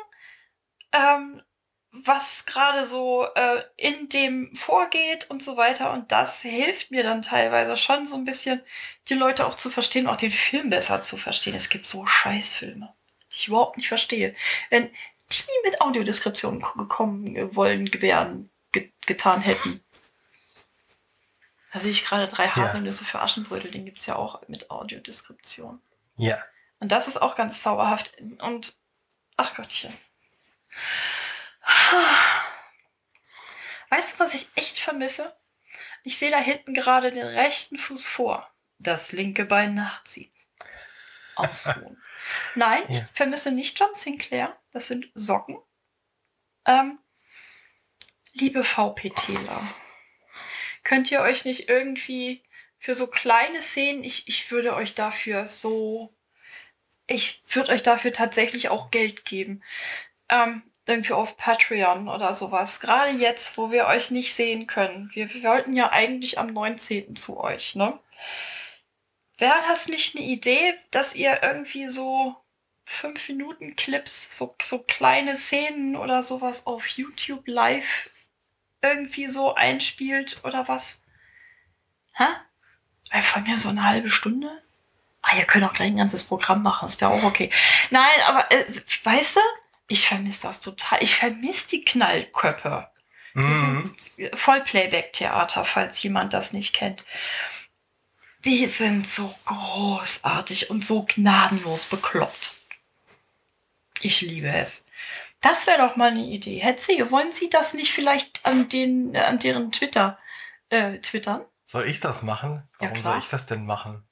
ähm, 0.92 1.42
was 1.90 2.44
gerade 2.46 2.86
so 2.86 3.24
äh, 3.34 3.62
in 3.76 4.08
dem 4.08 4.54
vorgeht 4.56 5.30
und 5.30 5.42
so 5.42 5.56
weiter. 5.56 5.92
Und 5.92 6.10
das 6.10 6.42
hilft 6.42 6.90
mir 6.90 7.04
dann 7.04 7.22
teilweise 7.22 7.76
schon 7.76 8.06
so 8.06 8.16
ein 8.16 8.24
bisschen, 8.24 8.62
die 9.08 9.14
Leute 9.14 9.46
auch 9.46 9.54
zu 9.54 9.70
verstehen, 9.70 10.08
auch 10.08 10.16
den 10.16 10.32
Film 10.32 10.70
besser 10.70 11.02
zu 11.02 11.16
verstehen. 11.16 11.54
Es 11.54 11.68
gibt 11.68 11.86
so 11.86 12.04
Scheißfilme, 12.04 12.92
die 13.32 13.36
ich 13.36 13.48
überhaupt 13.48 13.76
nicht 13.76 13.88
verstehe. 13.88 14.34
Wenn 14.70 14.90
die 15.42 15.68
mit 15.68 15.80
Audiodeskription 15.80 16.64
gekommen 16.76 17.54
wollen, 17.56 17.90
gewähren, 17.90 18.50
ge 18.72 18.92
getan 19.06 19.40
hätten. 19.40 19.84
Da 21.72 21.80
sehe 21.80 21.90
ich 21.90 22.04
gerade 22.04 22.28
drei 22.28 22.46
Haselnüsse 22.48 23.04
für 23.04 23.20
Aschenbrödel, 23.20 23.70
den 23.70 23.84
gibt 23.84 23.98
es 23.98 24.06
ja 24.06 24.16
auch 24.16 24.46
mit 24.48 24.70
Audiodeskription. 24.70 25.82
Ja. 26.16 26.42
Und 26.78 26.92
das 26.92 27.08
ist 27.08 27.20
auch 27.20 27.34
ganz 27.34 27.62
zauberhaft. 27.62 28.16
Und, 28.38 28.76
ach 29.36 29.56
Gottchen. 29.56 29.92
Weißt 33.90 34.14
du, 34.14 34.24
was 34.24 34.34
ich 34.34 34.50
echt 34.54 34.78
vermisse? 34.78 35.36
Ich 36.04 36.18
sehe 36.18 36.30
da 36.30 36.38
hinten 36.38 36.74
gerade 36.74 37.10
den 37.12 37.26
rechten 37.26 37.78
Fuß 37.78 38.06
vor. 38.06 38.48
Das 38.78 39.12
linke 39.12 39.44
Bein 39.44 39.74
nachziehen. 39.74 40.32
Ausruhen. 41.36 42.00
Nein, 42.54 42.82
Ja. 42.88 42.90
ich 42.90 43.02
vermisse 43.14 43.50
nicht 43.50 43.78
John 43.78 43.94
Sinclair. 43.94 44.56
Das 44.74 44.88
sind 44.88 45.08
Socken. 45.14 45.56
Ähm, 46.66 46.98
liebe 48.32 48.64
VPTler, 48.64 49.62
könnt 50.82 51.12
ihr 51.12 51.20
euch 51.20 51.44
nicht 51.44 51.68
irgendwie 51.68 52.42
für 52.78 52.96
so 52.96 53.06
kleine 53.06 53.62
Szenen, 53.62 54.02
ich, 54.02 54.26
ich 54.26 54.50
würde 54.50 54.74
euch 54.74 54.94
dafür 54.94 55.46
so, 55.46 56.12
ich 57.06 57.44
würde 57.48 57.70
euch 57.70 57.84
dafür 57.84 58.12
tatsächlich 58.12 58.68
auch 58.68 58.90
Geld 58.90 59.24
geben. 59.24 59.62
Ähm, 60.28 60.64
irgendwie 60.86 61.12
auf 61.12 61.36
Patreon 61.36 62.08
oder 62.08 62.34
sowas. 62.34 62.80
Gerade 62.80 63.12
jetzt, 63.12 63.56
wo 63.56 63.70
wir 63.70 63.86
euch 63.86 64.10
nicht 64.10 64.34
sehen 64.34 64.66
können. 64.66 65.08
Wir, 65.14 65.32
wir 65.32 65.44
wollten 65.44 65.74
ja 65.74 65.92
eigentlich 65.92 66.38
am 66.40 66.48
19. 66.48 67.14
zu 67.14 67.38
euch, 67.38 67.76
ne? 67.76 67.98
Wäre 69.38 69.62
das 69.68 69.88
nicht 69.88 70.16
eine 70.16 70.24
Idee, 70.24 70.74
dass 70.90 71.14
ihr 71.14 71.42
irgendwie 71.44 71.88
so 71.88 72.43
5 72.86 73.28
Minuten 73.28 73.76
Clips, 73.76 74.36
so, 74.36 74.54
so 74.60 74.80
kleine 74.80 75.36
Szenen 75.36 75.96
oder 75.96 76.22
sowas 76.22 76.66
auf 76.66 76.86
YouTube 76.88 77.46
live 77.46 78.10
irgendwie 78.82 79.28
so 79.28 79.54
einspielt 79.54 80.40
oder 80.44 80.68
was? 80.68 81.00
Hä? 82.12 82.24
Von 83.22 83.44
mir 83.44 83.56
so 83.58 83.68
eine 83.70 83.84
halbe 83.84 84.10
Stunde? 84.10 84.62
Ah, 85.22 85.36
ihr 85.36 85.44
könnt 85.44 85.64
auch 85.64 85.72
gleich 85.72 85.88
ein 85.88 85.96
ganzes 85.96 86.24
Programm 86.24 86.62
machen, 86.62 86.84
das 86.86 87.00
wäre 87.00 87.10
auch 87.10 87.22
okay. 87.22 87.50
Nein, 87.90 88.20
aber 88.26 88.50
äh, 88.52 88.64
weißt 89.04 89.36
du, 89.36 89.40
ich 89.88 90.06
vermisse 90.06 90.42
das 90.42 90.60
total. 90.60 91.02
Ich 91.02 91.14
vermisse 91.14 91.68
die 91.68 91.84
Knallköpfe. 91.84 92.88
Die 93.36 93.40
Mhm. 93.40 93.92
Vollplayback-Theater, 94.34 95.64
falls 95.64 96.02
jemand 96.02 96.32
das 96.32 96.52
nicht 96.52 96.72
kennt. 96.72 97.04
Die 98.44 98.66
sind 98.66 99.08
so 99.08 99.34
großartig 99.46 100.70
und 100.70 100.84
so 100.84 101.02
gnadenlos 101.04 101.86
bekloppt. 101.86 102.53
Ich 104.04 104.20
liebe 104.20 104.48
es. 104.48 104.86
Das 105.40 105.66
wäre 105.66 105.78
doch 105.78 105.96
mal 105.96 106.10
eine 106.10 106.24
Idee. 106.24 106.58
Hetze, 106.58 107.10
wollen 107.10 107.32
Sie 107.32 107.48
das 107.48 107.72
nicht 107.74 107.90
vielleicht 107.92 108.44
an, 108.44 108.68
den, 108.68 109.16
an 109.16 109.38
deren 109.38 109.72
Twitter 109.72 110.18
äh, 110.68 110.98
twittern? 110.98 111.42
Soll 111.64 111.88
ich 111.88 112.00
das 112.00 112.22
machen? 112.22 112.68
Ja, 112.80 112.88
Warum 112.90 113.00
klar. 113.00 113.14
soll 113.14 113.22
ich 113.22 113.28
das 113.30 113.46
denn 113.46 113.64
machen? 113.64 114.06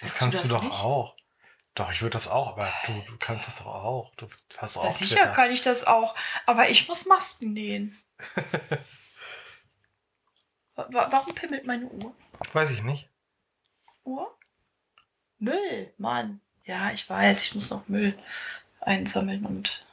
Das 0.00 0.12
du 0.14 0.18
kannst 0.18 0.38
du, 0.38 0.40
das 0.42 0.48
doch 0.50 0.62
nicht? 0.62 0.72
auch. 0.72 1.14
Doch, 1.74 1.92
ich 1.92 2.00
würde 2.02 2.14
das 2.14 2.28
auch, 2.28 2.52
aber 2.52 2.72
du, 2.86 2.92
du 3.06 3.18
kannst 3.18 3.46
das 3.48 3.58
doch 3.58 3.66
auch. 3.66 4.14
Du 4.16 4.28
hast 4.56 4.76
auch 4.78 4.84
Ja, 4.84 4.90
sicher 4.92 5.16
Twitter. 5.16 5.32
kann 5.32 5.50
ich 5.52 5.60
das 5.60 5.84
auch. 5.86 6.14
Aber 6.46 6.68
ich 6.70 6.88
muss 6.88 7.04
Masken 7.04 7.52
nähen. 7.52 7.98
Wa- 10.76 10.88
wa- 10.90 11.08
Warum 11.10 11.34
pimmelt 11.34 11.66
meine 11.66 11.86
Uhr? 11.86 12.14
Weiß 12.52 12.70
ich 12.70 12.82
nicht. 12.82 13.08
Uhr? 14.04 14.34
Müll, 15.38 15.92
Mann. 15.98 16.40
Ja, 16.64 16.90
ich 16.92 17.08
weiß, 17.08 17.42
ich 17.44 17.54
muss 17.54 17.70
noch 17.70 17.88
Müll 17.88 18.18
einsammeln 18.86 19.44
und 19.44 19.84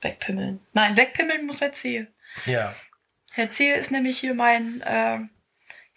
wegpimmeln. 0.00 0.60
Nein, 0.72 0.96
wegpimmeln 0.96 1.46
muss 1.46 1.60
Herr 1.60 1.72
Zehe. 1.72 2.06
Ja. 2.46 2.74
Herr 3.32 3.50
Zehe 3.50 3.76
ist 3.76 3.90
nämlich 3.90 4.18
hier 4.18 4.34
mein 4.34 4.80
äh, 4.82 5.20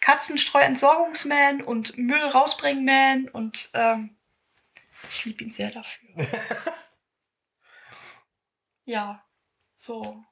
Katzenstreu-Entsorgungsman 0.00 1.62
und 1.62 1.96
Müll 1.98 2.22
rausbringen-Man 2.22 3.28
und 3.28 3.70
ähm, 3.74 4.16
ich 5.08 5.24
liebe 5.24 5.44
ihn 5.44 5.50
sehr 5.50 5.70
dafür. 5.70 6.08
ja, 8.84 9.24
so. 9.76 10.24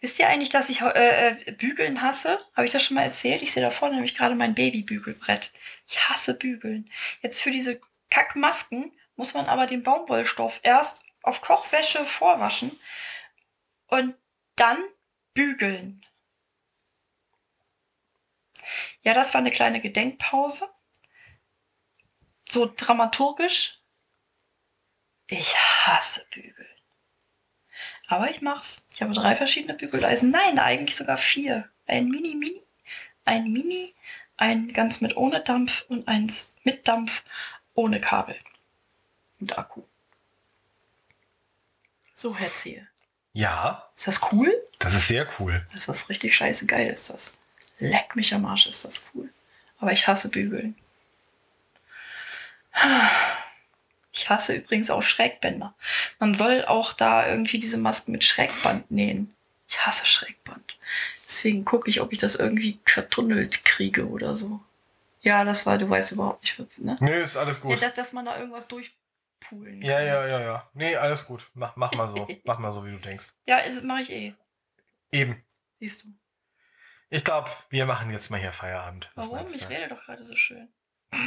Wisst 0.00 0.18
ihr 0.18 0.28
eigentlich, 0.28 0.50
dass 0.50 0.68
ich 0.68 0.80
äh, 0.80 1.28
äh, 1.28 1.52
Bügeln 1.52 2.02
hasse? 2.02 2.40
Habe 2.54 2.66
ich 2.66 2.72
das 2.72 2.82
schon 2.82 2.96
mal 2.96 3.04
erzählt? 3.04 3.42
Ich 3.42 3.52
sehe 3.52 3.62
da 3.62 3.70
vorne 3.70 3.94
nämlich 3.94 4.16
gerade 4.16 4.34
mein 4.34 4.54
Babybügelbrett. 4.54 5.52
Ich 5.86 6.08
hasse 6.08 6.36
Bügeln. 6.36 6.90
Jetzt 7.20 7.40
für 7.40 7.52
diese 7.52 7.80
Kackmasken 8.10 8.92
muss 9.16 9.34
man 9.34 9.46
aber 9.46 9.66
den 9.66 9.82
Baumwollstoff 9.82 10.60
erst 10.62 11.04
auf 11.22 11.40
Kochwäsche 11.40 12.04
vorwaschen 12.04 12.78
und 13.86 14.14
dann 14.56 14.82
bügeln. 15.34 16.04
Ja, 19.02 19.14
das 19.14 19.34
war 19.34 19.40
eine 19.40 19.50
kleine 19.50 19.80
Gedenkpause. 19.80 20.68
So 22.48 22.72
dramaturgisch. 22.76 23.80
Ich 25.26 25.56
hasse 25.56 26.26
Bügeln. 26.30 26.68
Aber 28.06 28.30
ich 28.30 28.42
mach's. 28.42 28.86
Ich 28.92 29.00
habe 29.00 29.14
drei 29.14 29.34
verschiedene 29.34 29.74
Bügeleisen. 29.74 30.30
Nein, 30.30 30.58
eigentlich 30.58 30.96
sogar 30.96 31.16
vier. 31.16 31.70
Ein 31.86 32.08
Mini-Mini, 32.08 32.62
ein 33.24 33.50
Mini, 33.50 33.94
ein 34.36 34.72
ganz 34.72 35.00
mit 35.00 35.16
ohne 35.16 35.40
Dampf 35.40 35.84
und 35.88 36.06
eins 36.06 36.56
mit 36.62 36.86
Dampf 36.86 37.24
ohne 37.74 38.00
Kabel 38.00 38.36
und 39.42 39.58
Akku. 39.58 39.82
So, 42.14 42.36
Herr 42.36 42.52
Zehe. 42.54 42.86
Ja, 43.34 43.88
Ist 43.96 44.06
das 44.06 44.20
cool? 44.32 44.52
das 44.78 44.94
ist 44.94 45.08
sehr 45.08 45.26
cool. 45.38 45.66
Das 45.74 45.88
ist 45.88 46.08
richtig 46.08 46.36
scheiße 46.36 46.66
geil, 46.66 46.88
ist 46.90 47.10
das. 47.10 47.38
Leck 47.78 48.14
mich 48.16 48.34
am 48.34 48.44
Arsch, 48.44 48.66
ist 48.66 48.84
das 48.84 49.02
cool. 49.14 49.28
Aber 49.78 49.92
ich 49.92 50.06
hasse 50.06 50.28
Bügeln. 50.30 50.76
Ich 54.12 54.28
hasse 54.28 54.54
übrigens 54.54 54.90
auch 54.90 55.02
Schrägbänder. 55.02 55.74
Man 56.18 56.34
soll 56.34 56.64
auch 56.64 56.92
da 56.92 57.26
irgendwie 57.28 57.58
diese 57.58 57.78
Masken 57.78 58.12
mit 58.12 58.24
Schrägband 58.24 58.90
nähen. 58.90 59.34
Ich 59.68 59.84
hasse 59.86 60.06
Schrägband. 60.06 60.76
Deswegen 61.24 61.64
gucke 61.64 61.88
ich, 61.90 62.00
ob 62.00 62.12
ich 62.12 62.18
das 62.18 62.34
irgendwie 62.34 62.78
vertunnelt 62.84 63.64
kriege 63.64 64.06
oder 64.08 64.36
so. 64.36 64.60
Ja, 65.22 65.44
das 65.44 65.64
war, 65.66 65.78
du 65.78 65.88
weißt 65.88 66.12
überhaupt 66.12 66.42
nicht, 66.42 66.78
ne? 66.78 66.96
Nö, 67.00 67.22
ist 67.22 67.36
alles 67.36 67.56
Ja, 67.56 67.62
gut. 67.62 67.80
dass, 67.82 67.94
dass 67.94 68.12
man 68.12 68.26
da 68.26 68.36
irgendwas 68.38 68.68
durchpulen 69.42 69.80
kann. 69.80 69.90
Ja, 69.90 70.00
ja, 70.00 70.26
ja, 70.26 70.40
ja. 70.40 70.70
Nee, 70.74 70.96
alles 70.96 71.26
gut. 71.26 71.50
Mach, 71.54 71.76
mach 71.76 71.92
mal 71.92 72.08
so. 72.08 72.26
mach 72.44 72.58
mal 72.58 72.72
so, 72.72 72.84
wie 72.84 72.92
du 72.92 72.98
denkst. 72.98 73.32
Ja, 73.46 73.58
also 73.58 73.82
mache 73.82 74.02
ich 74.02 74.10
eh. 74.10 74.34
Eben. 75.10 75.42
Siehst 75.78 76.04
du. 76.04 76.08
Ich 77.10 77.24
glaube, 77.24 77.50
wir 77.68 77.84
machen 77.86 78.10
jetzt 78.10 78.30
mal 78.30 78.40
hier 78.40 78.52
Feierabend. 78.52 79.10
Was 79.14 79.30
Warum? 79.30 79.46
Ich 79.54 79.68
rede 79.68 79.88
doch 79.88 80.02
gerade 80.02 80.24
so 80.24 80.34
schön. 80.34 80.72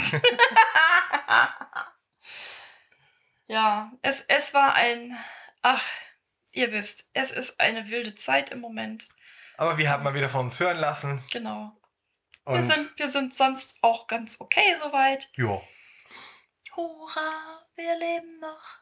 ja, 3.47 3.91
es, 4.01 4.21
es 4.21 4.53
war 4.55 4.73
ein. 4.73 5.15
Ach, 5.61 5.83
ihr 6.51 6.71
wisst, 6.71 7.11
es 7.13 7.29
ist 7.31 7.59
eine 7.59 7.87
wilde 7.89 8.15
Zeit 8.15 8.49
im 8.51 8.61
Moment. 8.61 9.07
Aber 9.57 9.77
wir 9.77 9.91
haben 9.91 10.03
mal 10.03 10.15
wieder 10.15 10.29
von 10.29 10.45
uns 10.47 10.59
hören 10.59 10.77
lassen. 10.77 11.23
Genau. 11.31 11.71
Wir 12.47 12.63
sind, 12.63 12.97
wir 12.97 13.09
sind 13.09 13.33
sonst 13.33 13.77
auch 13.81 14.05
ganz 14.05 14.39
okay 14.39 14.75
soweit. 14.75 15.29
ja, 15.35 15.61
Hurra, 16.75 17.61
wir 17.75 17.97
leben 17.97 18.39
noch. 18.39 18.79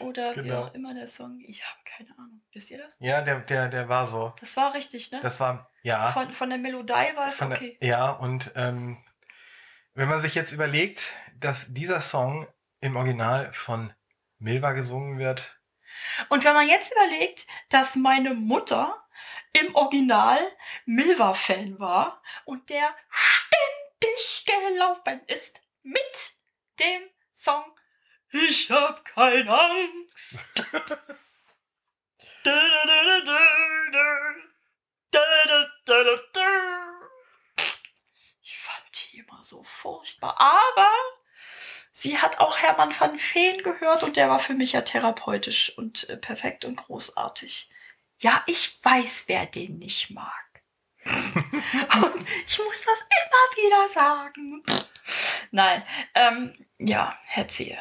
Oder 0.00 0.30
wie 0.36 0.42
Genau. 0.42 0.64
auch 0.64 0.74
immer 0.74 0.94
der 0.94 1.06
Song. 1.06 1.40
Ich 1.46 1.62
habe 1.62 1.78
keine 1.84 2.10
Ahnung. 2.18 2.40
Wisst 2.52 2.70
ihr 2.70 2.78
das? 2.78 2.96
ja 3.00 3.20
der, 3.22 3.40
der, 3.40 3.68
der 3.68 3.88
war 3.88 4.06
so. 4.06 4.32
Das 4.40 4.56
war 4.56 4.72
richtig, 4.74 5.10
ne? 5.12 5.20
Das 5.22 5.40
war, 5.40 5.70
ja. 5.82 6.10
Von, 6.12 6.32
von 6.32 6.48
der 6.48 6.58
Melodie 6.58 6.92
war 7.16 7.28
es 7.28 7.36
Von 7.36 7.50
der- 7.50 7.58
okay. 7.58 7.76
Ja, 7.82 8.10
und 8.10 8.50
ähm, 8.56 9.04
wenn 9.94 10.08
man 10.08 10.20
sich 10.22 10.34
jetzt 10.34 10.52
überlegt, 10.52 11.12
dass 11.38 11.66
dieser 11.72 12.00
Song 12.00 12.46
im 12.80 12.96
Original 12.96 13.52
von 13.52 13.92
Milva 14.38 14.72
gesungen 14.72 15.18
wird, 15.18 15.60
Und 16.30 16.44
wenn 16.44 16.54
man 16.54 16.66
jetzt 16.68 16.92
überlegt, 16.92 17.46
dass 17.68 17.96
meine 17.96 18.32
Mutter 18.32 18.96
im 19.52 19.74
Original 19.74 20.40
Milva-Fan 20.86 21.78
war 21.78 22.22
und 22.44 22.68
der 22.70 22.94
ständig 23.10 24.46
gelaufen 24.46 25.20
ist 25.26 25.60
mit 25.82 26.34
dem 26.78 27.02
Song 27.34 27.64
Ich 28.30 28.70
hab 28.70 29.04
keine 29.04 29.50
Angst. 29.50 30.44
Ich 38.42 38.58
fand 38.58 39.12
die 39.12 39.18
immer 39.18 39.42
so 39.42 39.62
furchtbar, 39.62 40.40
aber 40.40 40.90
sie 41.92 42.18
hat 42.18 42.38
auch 42.40 42.58
Hermann 42.58 42.98
van 42.98 43.18
Feen 43.18 43.62
gehört 43.62 44.02
und 44.02 44.16
der 44.16 44.30
war 44.30 44.40
für 44.40 44.54
mich 44.54 44.72
ja 44.72 44.80
therapeutisch 44.80 45.76
und 45.76 46.08
äh, 46.08 46.16
perfekt 46.16 46.64
und 46.64 46.76
großartig. 46.76 47.70
Ja, 48.20 48.44
ich 48.46 48.78
weiß, 48.82 49.24
wer 49.28 49.46
den 49.46 49.78
nicht 49.78 50.10
mag. 50.10 50.62
und 51.04 52.28
ich 52.46 52.58
muss 52.58 52.84
das 52.84 53.06
immer 53.08 53.56
wieder 53.56 53.88
sagen. 53.88 54.62
Nein, 55.50 55.82
ähm, 56.14 56.66
ja, 56.76 57.18
Herzie, 57.24 57.78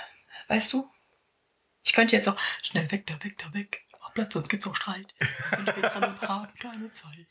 weißt 0.47 0.71
du, 0.71 0.89
ich 1.83 1.91
könnte 1.91 2.15
jetzt 2.15 2.29
auch 2.29 2.39
schnell 2.63 2.89
weg, 2.89 3.05
da 3.05 3.21
weg, 3.21 3.37
da 3.37 3.53
weg. 3.53 3.85
Mach 3.99 4.13
Platz, 4.13 4.33
sonst 4.33 4.47
gibt's 4.47 4.65
auch 4.65 4.75
Streit. 4.75 5.13
Wir 5.19 5.57
sind 5.57 5.69
spät 5.69 5.83
dran 5.83 6.03
und 6.05 6.21
haben 6.21 6.53
keine 6.57 6.91
Zeit. 6.93 7.27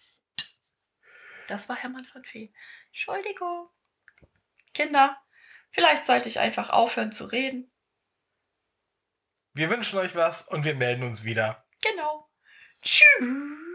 Das 1.47 1.71
war 1.71 1.77
Hermann 1.77 2.07
van 2.13 2.25
Veen. 2.31 2.55
Entschuldigung. 2.89 3.71
Kinder, 4.75 5.19
vielleicht 5.71 6.05
sollte 6.05 6.29
ich 6.29 6.41
einfach 6.41 6.69
aufhören 6.69 7.13
zu 7.13 7.25
reden. 7.25 7.73
wir 9.55 9.71
wünschen 9.71 9.99
euch 9.99 10.15
was 10.15 10.43
und 10.43 10.65
wir 10.65 10.75
melden 10.75 11.05
uns 11.05 11.25
wieder. 11.25 11.67
Genau. 11.81 12.28
Choo! 12.83 13.68